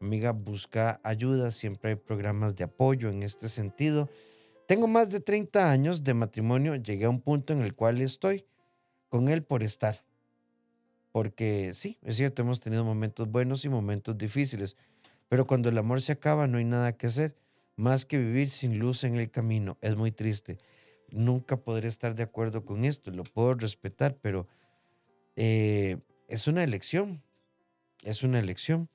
Amiga, 0.00 0.30
busca 0.30 1.00
ayuda, 1.02 1.50
siempre 1.50 1.90
hay 1.90 1.96
programas 1.96 2.54
de 2.54 2.62
apoyo 2.62 3.08
en 3.08 3.24
este 3.24 3.48
sentido. 3.48 4.08
Tengo 4.66 4.88
más 4.88 5.10
de 5.10 5.20
30 5.20 5.70
años 5.70 6.02
de 6.02 6.12
matrimonio, 6.12 6.74
llegué 6.74 7.04
a 7.04 7.10
un 7.10 7.20
punto 7.20 7.52
en 7.52 7.60
el 7.60 7.74
cual 7.74 8.00
estoy 8.00 8.44
con 9.08 9.28
él 9.28 9.44
por 9.44 9.62
estar. 9.62 10.02
Porque 11.12 11.72
sí, 11.72 11.98
es 12.02 12.16
cierto, 12.16 12.42
hemos 12.42 12.58
tenido 12.58 12.84
momentos 12.84 13.30
buenos 13.30 13.64
y 13.64 13.68
momentos 13.68 14.18
difíciles, 14.18 14.76
pero 15.28 15.46
cuando 15.46 15.68
el 15.68 15.78
amor 15.78 16.02
se 16.02 16.12
acaba 16.12 16.48
no 16.48 16.58
hay 16.58 16.64
nada 16.64 16.96
que 16.96 17.06
hacer 17.06 17.36
más 17.76 18.04
que 18.04 18.18
vivir 18.18 18.50
sin 18.50 18.78
luz 18.78 19.04
en 19.04 19.14
el 19.14 19.30
camino. 19.30 19.78
Es 19.80 19.96
muy 19.96 20.10
triste. 20.10 20.58
Nunca 21.10 21.56
podré 21.58 21.86
estar 21.86 22.16
de 22.16 22.24
acuerdo 22.24 22.64
con 22.64 22.84
esto, 22.84 23.12
lo 23.12 23.22
puedo 23.22 23.54
respetar, 23.54 24.16
pero 24.20 24.48
eh, 25.36 25.98
es 26.26 26.48
una 26.48 26.64
elección, 26.64 27.22
es 28.02 28.24
una 28.24 28.40
elección. 28.40 28.88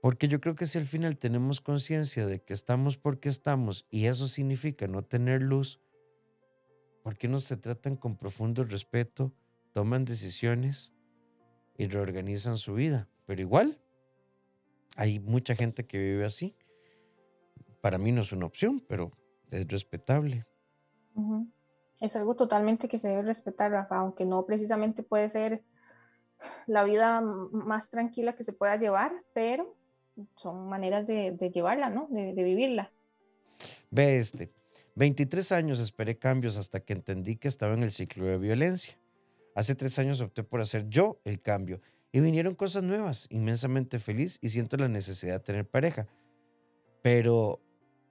Porque 0.00 0.28
yo 0.28 0.40
creo 0.40 0.54
que 0.54 0.66
si 0.66 0.78
al 0.78 0.86
final 0.86 1.18
tenemos 1.18 1.60
conciencia 1.60 2.26
de 2.26 2.42
que 2.42 2.54
estamos 2.54 2.96
porque 2.96 3.28
estamos 3.28 3.86
y 3.90 4.06
eso 4.06 4.28
significa 4.28 4.86
no 4.86 5.02
tener 5.02 5.42
luz, 5.42 5.78
¿por 7.02 7.18
qué 7.18 7.28
no 7.28 7.40
se 7.40 7.56
tratan 7.56 7.96
con 7.96 8.16
profundo 8.16 8.64
respeto, 8.64 9.32
toman 9.72 10.06
decisiones 10.06 10.94
y 11.76 11.86
reorganizan 11.86 12.56
su 12.56 12.74
vida? 12.74 13.08
Pero 13.26 13.42
igual, 13.42 13.78
hay 14.96 15.20
mucha 15.20 15.54
gente 15.54 15.86
que 15.86 15.98
vive 15.98 16.24
así. 16.24 16.56
Para 17.82 17.98
mí 17.98 18.10
no 18.10 18.22
es 18.22 18.32
una 18.32 18.46
opción, 18.46 18.82
pero 18.88 19.12
es 19.50 19.68
respetable. 19.68 20.46
Es 22.00 22.16
algo 22.16 22.34
totalmente 22.36 22.88
que 22.88 22.98
se 22.98 23.08
debe 23.08 23.22
respetar, 23.22 23.70
Rafa, 23.70 23.96
aunque 23.96 24.24
no 24.24 24.46
precisamente 24.46 25.02
puede 25.02 25.28
ser 25.28 25.62
la 26.66 26.84
vida 26.84 27.20
más 27.20 27.90
tranquila 27.90 28.34
que 28.34 28.44
se 28.44 28.54
pueda 28.54 28.76
llevar, 28.76 29.12
pero 29.34 29.76
son 30.36 30.68
maneras 30.68 31.06
de, 31.06 31.32
de 31.32 31.50
llevarla, 31.50 31.90
¿no? 31.90 32.06
De, 32.10 32.34
de 32.34 32.42
vivirla. 32.42 32.92
Ve 33.90 34.18
este. 34.18 34.52
23 34.96 35.52
años 35.52 35.80
esperé 35.80 36.18
cambios 36.18 36.56
hasta 36.56 36.80
que 36.80 36.92
entendí 36.92 37.36
que 37.36 37.48
estaba 37.48 37.74
en 37.74 37.82
el 37.82 37.90
ciclo 37.90 38.26
de 38.26 38.38
violencia. 38.38 38.98
Hace 39.54 39.74
tres 39.74 39.98
años 39.98 40.20
opté 40.20 40.42
por 40.42 40.60
hacer 40.60 40.88
yo 40.88 41.20
el 41.24 41.40
cambio 41.40 41.80
y 42.12 42.20
vinieron 42.20 42.54
cosas 42.54 42.82
nuevas, 42.82 43.26
inmensamente 43.30 43.98
feliz 43.98 44.38
y 44.42 44.48
siento 44.48 44.76
la 44.76 44.88
necesidad 44.88 45.34
de 45.34 45.40
tener 45.40 45.68
pareja. 45.68 46.08
Pero 47.02 47.60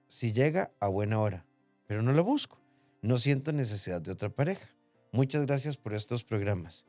si 0.08 0.32
llega 0.32 0.72
a 0.80 0.88
buena 0.88 1.20
hora, 1.20 1.46
pero 1.86 2.02
no 2.02 2.12
la 2.12 2.22
busco. 2.22 2.58
No 3.02 3.18
siento 3.18 3.52
necesidad 3.52 4.00
de 4.02 4.12
otra 4.12 4.28
pareja. 4.28 4.68
Muchas 5.12 5.46
gracias 5.46 5.76
por 5.76 5.94
estos 5.94 6.24
programas. 6.24 6.84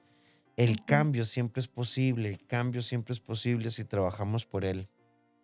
El 0.58 0.84
cambio 0.84 1.24
siempre 1.24 1.62
es 1.62 1.68
posible, 1.68 2.30
el 2.30 2.46
cambio 2.46 2.82
siempre 2.82 3.14
es 3.14 3.20
posible 3.20 3.70
si 3.70 3.86
trabajamos 3.86 4.46
por 4.46 4.66
él. 4.66 4.90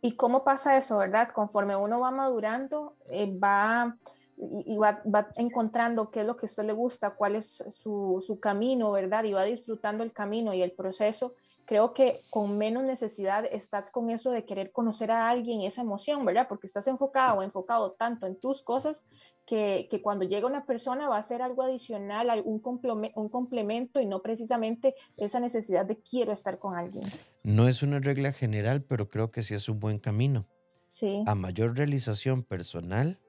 ¿Y 0.02 0.16
cómo 0.16 0.44
pasa 0.44 0.78
eso, 0.78 0.98
verdad? 0.98 1.30
Conforme 1.34 1.76
uno 1.76 2.00
va 2.00 2.12
madurando, 2.12 2.96
eh, 3.10 3.38
va 3.38 3.98
y, 4.38 4.78
va, 4.78 5.02
va 5.14 5.28
encontrando 5.38 6.12
qué 6.12 6.22
es 6.22 6.26
lo 6.28 6.38
que 6.38 6.46
a 6.46 6.50
usted 6.50 6.64
le 6.64 6.74
gusta, 6.74 7.12
cuál 7.12 7.36
es 7.36 7.64
su, 7.72 8.24
su 8.26 8.40
camino, 8.40 8.92
¿verdad? 8.92 9.24
Y 9.24 9.34
va 9.34 9.44
disfrutando 9.44 10.04
el 10.04 10.14
camino 10.14 10.54
y 10.54 10.62
el 10.62 10.72
proceso. 10.72 11.34
Creo 11.68 11.94
que 11.94 12.24
con 12.30 12.58
menos 12.58 12.86
necesidad 12.86 13.44
estás 13.52 13.92
con 13.92 14.10
eso 14.10 14.32
de 14.32 14.46
querer 14.46 14.72
conocer 14.72 15.12
a 15.12 15.30
alguien, 15.30 15.60
esa 15.62 15.82
emoción, 15.82 16.24
¿verdad? 16.24 16.48
Porque 16.48 16.66
estás 16.66 16.88
enfocado 16.88 17.40
o 17.40 17.44
enfocado 17.44 17.92
tanto 17.92 18.26
en 18.26 18.40
tus 18.40 18.64
cosas 18.64 19.06
que, 19.46 19.90
que 19.92 20.02
cuando 20.02 20.24
llega 20.24 20.48
una 20.48 20.66
persona 20.66 21.10
va 21.10 21.18
a 21.18 21.24
ser 21.24 21.42
algo 21.42 21.64
adicional, 21.64 22.30
algún 22.30 22.62
compleme- 22.62 23.12
un 23.16 23.28
complemento 23.28 24.00
y 24.00 24.06
no 24.06 24.22
precisamente 24.22 24.96
esa 25.18 25.42
necesidad 25.42 25.86
de 25.86 25.98
quiero 25.98 26.32
estar 26.32 26.58
con 26.58 26.74
alguien. 26.74 27.04
No 27.44 27.68
es 27.68 27.84
una 27.84 28.00
regla 28.00 28.32
general, 28.32 28.82
pero 28.82 29.10
creo 29.10 29.32
que 29.32 29.42
sí 29.42 29.54
es 29.54 29.68
un 29.68 29.82
buen 29.82 30.00
camino. 30.00 30.46
Sí. 30.88 31.22
A 31.26 31.36
mayor 31.36 31.76
realización 31.76 32.44
personal, 32.44 33.20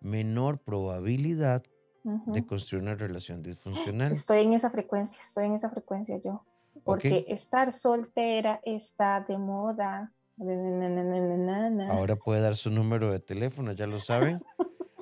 menor 0.00 0.58
probabilidad 0.58 1.62
ujú. 2.04 2.30
de 2.30 2.44
construir 2.46 2.82
una 2.82 2.94
relación 2.94 3.42
disfuncional. 3.42 4.12
Estoy 4.12 4.42
en 4.42 4.52
esa 4.52 4.68
frecuencia, 4.68 5.22
estoy 5.22 5.46
en 5.46 5.54
esa 5.54 5.70
frecuencia 5.70 6.18
yo. 6.22 6.42
Porque 6.84 7.24
estar 7.28 7.72
soltera 7.72 8.60
está 8.64 9.20
de 9.20 9.38
moda. 9.38 10.12
Ahora 11.90 12.16
puede 12.16 12.40
dar 12.40 12.56
su 12.56 12.70
número 12.70 13.12
de 13.12 13.20
teléfono, 13.20 13.72
ya 13.72 13.86
lo 13.86 14.00
saben. 14.00 14.42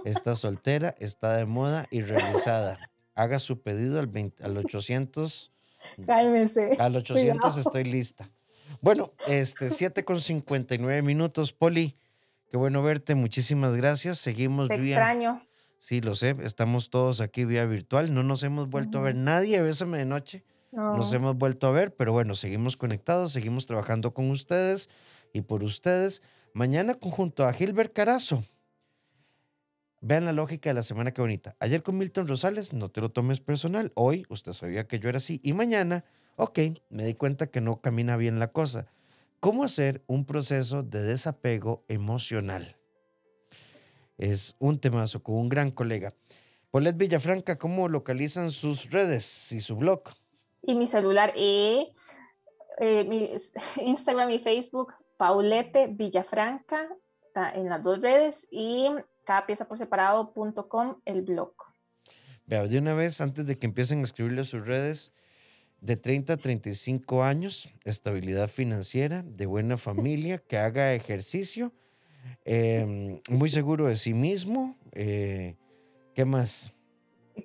Está 0.05 0.35
soltera, 0.37 0.95
está 0.99 1.37
de 1.37 1.47
moda 1.47 1.87
y 1.91 2.03
realizada. 2.03 2.77
Haga 3.15 3.39
su 3.39 3.61
pedido 3.61 4.01
al, 4.01 4.07
20 4.07 4.45
al 4.45 4.57
800. 4.57 5.53
Cálmese. 6.07 6.77
Al 6.79 6.97
800 6.97 7.41
Cuidado. 7.41 7.61
estoy 7.61 7.85
lista. 7.85 8.31
Bueno, 8.81 9.13
este, 9.27 9.71
7 9.71 10.05
con 10.05 10.21
59 10.21 11.03
minutos. 11.03 11.53
Poli, 11.53 11.97
qué 12.51 12.57
bueno 12.57 12.83
verte. 12.83 13.15
Muchísimas 13.15 13.75
gracias. 13.75 14.19
Seguimos 14.19 14.69
Te 14.69 14.79
vía. 14.79 14.97
extraño. 14.97 15.43
Sí, 15.79 16.01
lo 16.01 16.15
sé. 16.15 16.37
Estamos 16.43 16.91
todos 16.91 17.21
aquí 17.21 17.45
vía 17.45 17.65
virtual. 17.65 18.15
No 18.15 18.23
nos 18.23 18.43
hemos 18.43 18.69
vuelto 18.69 18.99
a 18.99 19.03
ver 19.03 19.15
nadie. 19.15 19.61
Bésame 19.63 19.99
de 19.99 20.05
noche. 20.05 20.43
No. 20.73 20.97
Nos 20.97 21.13
hemos 21.13 21.37
vuelto 21.37 21.67
a 21.67 21.71
ver, 21.71 21.95
pero 21.95 22.13
bueno, 22.13 22.35
seguimos 22.35 22.77
conectados, 22.77 23.33
seguimos 23.33 23.67
trabajando 23.67 24.15
con 24.15 24.31
ustedes 24.31 24.89
y 25.33 25.43
por 25.43 25.63
ustedes. 25.63 26.23
Mañana 26.55 26.95
conjunto 26.95 27.45
a 27.45 27.53
Gilbert 27.53 27.93
Carazo. 27.93 28.43
Vean 30.01 30.25
la 30.25 30.33
lógica 30.33 30.71
de 30.71 30.75
la 30.75 30.83
semana 30.83 31.13
que 31.13 31.21
bonita. 31.21 31.55
Ayer 31.61 31.83
con 31.83 31.97
Milton 31.97 32.27
Rosales, 32.27 32.73
no 32.73 32.91
te 32.91 33.01
lo 33.01 33.11
tomes 33.11 33.41
personal. 33.41 33.93
Hoy 33.95 34.27
usted 34.31 34.53
sabía 34.53 34.89
que 34.89 34.99
yo 34.99 35.09
era 35.09 35.19
así. 35.19 35.41
Y 35.45 35.53
mañana, 35.53 36.05
ok, 36.37 36.59
me 36.91 37.05
di 37.05 37.15
cuenta 37.15 37.47
que 37.47 37.61
no 37.61 37.81
camina 37.81 38.17
bien 38.17 38.41
la 38.41 38.49
cosa. 38.49 38.87
¿Cómo 39.41 39.65
hacer 39.65 40.03
un 40.07 40.25
proceso 40.25 40.83
de 40.83 41.03
desapego 41.03 41.85
emocional? 41.87 42.77
Es 44.19 44.57
un 44.59 44.79
temazo 44.79 45.23
con 45.23 45.37
un 45.37 45.49
gran 45.49 45.71
colega. 45.71 46.15
Paulette 46.71 46.97
Villafranca, 46.97 47.59
¿cómo 47.59 47.89
localizan 47.89 48.51
sus 48.51 48.91
redes 48.91 49.53
y 49.53 49.61
su 49.61 49.77
blog? 49.77 50.03
Y 50.63 50.75
mi 50.75 50.87
celular, 50.87 51.33
eh, 51.37 51.89
eh, 52.79 53.05
mi 53.05 53.31
Instagram 53.85 54.31
y 54.31 54.39
Facebook, 54.39 54.95
Paulete 55.17 55.89
Villafranca, 55.89 56.89
en 57.55 57.69
las 57.69 57.83
dos 57.83 58.01
redes, 58.01 58.47
y 58.51 58.89
cada 59.25 59.47
pieza 59.47 59.67
por 59.67 59.79
separado.com, 59.79 61.01
el 61.05 61.23
blog. 61.23 61.55
Vea, 62.47 62.67
de 62.67 62.79
una 62.79 62.95
vez, 62.95 63.21
antes 63.21 63.47
de 63.47 63.59
que 63.59 63.67
empiecen 63.67 64.01
a 64.01 64.05
escribirle 64.05 64.43
a 64.43 64.45
sus 64.45 64.67
redes, 64.67 65.13
de 65.81 65.97
30 65.97 66.35
a 66.35 66.37
35 66.37 67.25
años, 67.25 67.69
estabilidad 67.85 68.49
financiera, 68.49 69.23
de 69.23 69.47
buena 69.47 69.77
familia, 69.77 70.39
que 70.39 70.57
haga 70.57 70.95
ejercicio, 70.95 71.73
em, 72.45 73.21
muy 73.29 73.49
seguro 73.49 73.87
de 73.87 73.97
sí 73.97 74.15
mismo. 74.15 74.77
eh, 74.93 75.57
¿Qué 76.15 76.25
más? 76.27 76.73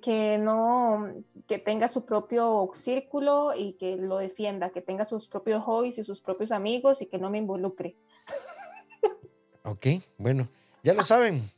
Que 0.02 0.38
no, 0.38 1.14
que 1.46 1.58
tenga 1.58 1.88
su 1.88 2.04
propio 2.04 2.70
círculo 2.74 3.52
y 3.56 3.74
que 3.74 3.96
lo 3.96 4.18
defienda, 4.18 4.70
que 4.70 4.82
tenga 4.82 5.04
sus 5.04 5.28
propios 5.28 5.62
hobbies 5.64 5.98
y 5.98 6.04
sus 6.04 6.20
propios 6.20 6.52
amigos 6.52 7.02
y 7.02 7.06
que 7.06 7.18
no 7.18 7.30
me 7.30 7.38
involucre. 7.38 7.96
Ok, 9.64 9.86
bueno, 10.16 10.48
ya 10.82 10.94
lo 10.94 11.04
saben. 11.04 11.50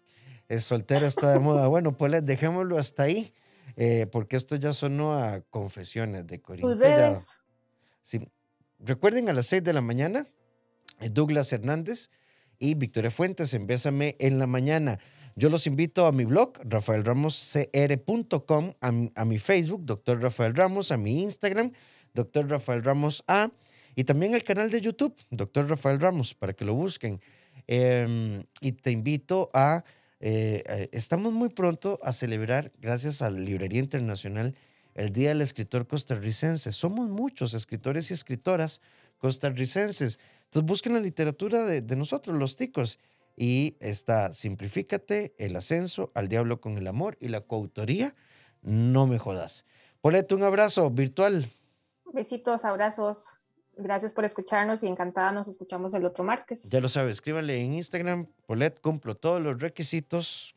Es 0.48 0.64
soltera 0.64 1.06
está 1.06 1.32
de 1.32 1.38
moda. 1.38 1.68
Bueno, 1.68 1.96
pues 1.96 2.26
dejémoslo 2.26 2.76
hasta 2.76 3.04
ahí, 3.04 3.32
eh, 3.76 4.08
porque 4.10 4.36
esto 4.36 4.56
ya 4.56 4.72
sonó 4.72 5.14
a 5.14 5.42
confesiones 5.42 6.26
de 6.26 6.40
Corinto. 6.40 6.74
Redes, 6.74 7.40
Sí. 8.02 8.20
Recuerden 8.80 9.28
a 9.28 9.32
las 9.32 9.46
6 9.46 9.62
de 9.62 9.72
la 9.72 9.80
mañana, 9.80 10.26
eh, 10.98 11.08
Douglas 11.08 11.52
Hernández 11.52 12.10
y 12.58 12.74
Victoria 12.74 13.12
Fuentes 13.12 13.54
en 13.54 13.68
Bésame 13.68 14.16
en 14.18 14.40
la 14.40 14.48
mañana. 14.48 14.98
Yo 15.40 15.48
los 15.48 15.66
invito 15.66 16.04
a 16.04 16.12
mi 16.12 16.26
blog, 16.26 16.60
rafaelramoscr.com, 16.64 18.74
a, 18.78 18.92
a 19.14 19.24
mi 19.24 19.38
Facebook, 19.38 19.86
Dr. 19.86 20.20
Rafael 20.20 20.54
Ramos, 20.54 20.92
a 20.92 20.98
mi 20.98 21.22
Instagram, 21.22 21.72
Dr. 22.12 22.50
Rafael 22.50 22.84
Ramos 22.84 23.24
A, 23.26 23.50
y 23.96 24.04
también 24.04 24.34
al 24.34 24.42
canal 24.42 24.70
de 24.70 24.82
YouTube, 24.82 25.16
Dr. 25.30 25.66
Rafael 25.66 25.98
Ramos, 25.98 26.34
para 26.34 26.52
que 26.52 26.66
lo 26.66 26.74
busquen. 26.74 27.22
Em, 27.66 28.44
y 28.60 28.72
te 28.72 28.90
invito 28.90 29.48
a, 29.54 29.82
eh, 30.20 30.62
eh, 30.66 30.90
estamos 30.92 31.32
muy 31.32 31.48
pronto 31.48 31.98
a 32.02 32.12
celebrar, 32.12 32.70
gracias 32.78 33.22
a 33.22 33.30
la 33.30 33.40
Librería 33.40 33.80
Internacional, 33.80 34.54
el 34.94 35.10
Día 35.10 35.30
del 35.30 35.40
Escritor 35.40 35.86
Costarricense. 35.86 36.70
Somos 36.70 37.08
muchos 37.08 37.54
escritores 37.54 38.10
y 38.10 38.12
escritoras 38.12 38.82
costarricenses. 39.16 40.18
Entonces 40.44 40.68
busquen 40.68 40.92
la 40.92 41.00
literatura 41.00 41.64
de, 41.64 41.80
de 41.80 41.96
nosotros, 41.96 42.36
los 42.36 42.56
ticos. 42.56 42.98
Y 43.40 43.78
está 43.80 44.34
Simplifícate, 44.34 45.34
El 45.38 45.56
Ascenso, 45.56 46.12
Al 46.14 46.28
Diablo 46.28 46.60
con 46.60 46.76
el 46.76 46.86
Amor 46.86 47.16
y 47.20 47.28
la 47.28 47.40
coautoría. 47.40 48.14
No 48.60 49.06
me 49.06 49.18
jodas. 49.18 49.64
Polete, 50.02 50.34
un 50.34 50.42
abrazo 50.42 50.90
virtual. 50.90 51.50
besitos, 52.12 52.66
abrazos. 52.66 53.28
Gracias 53.78 54.12
por 54.12 54.26
escucharnos 54.26 54.82
y 54.82 54.88
encantada 54.88 55.32
nos 55.32 55.48
escuchamos 55.48 55.94
el 55.94 56.04
otro 56.04 56.22
martes. 56.22 56.68
Ya 56.68 56.82
lo 56.82 56.90
sabe, 56.90 57.12
escríbanle 57.12 57.58
en 57.64 57.72
Instagram. 57.72 58.26
Polet, 58.44 58.78
cumplo 58.78 59.16
todos 59.16 59.40
los 59.40 59.58
requisitos. 59.58 60.54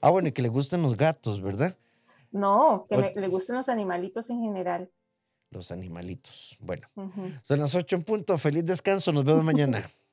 Ah, 0.00 0.10
bueno, 0.10 0.28
y 0.28 0.32
que 0.32 0.42
le 0.42 0.48
gustan 0.48 0.82
los 0.82 0.96
gatos, 0.96 1.42
¿verdad? 1.42 1.76
No, 2.30 2.86
que 2.88 3.12
le 3.16 3.26
gusten 3.26 3.56
los 3.56 3.68
animalitos 3.68 4.30
en 4.30 4.40
general. 4.40 4.88
Los 5.50 5.72
animalitos. 5.72 6.56
Bueno, 6.60 6.88
son 7.42 7.58
las 7.58 7.74
8 7.74 7.96
en 7.96 8.04
punto. 8.04 8.38
Feliz 8.38 8.64
descanso. 8.64 9.12
Nos 9.12 9.24
vemos 9.24 9.42
mañana. 9.42 9.90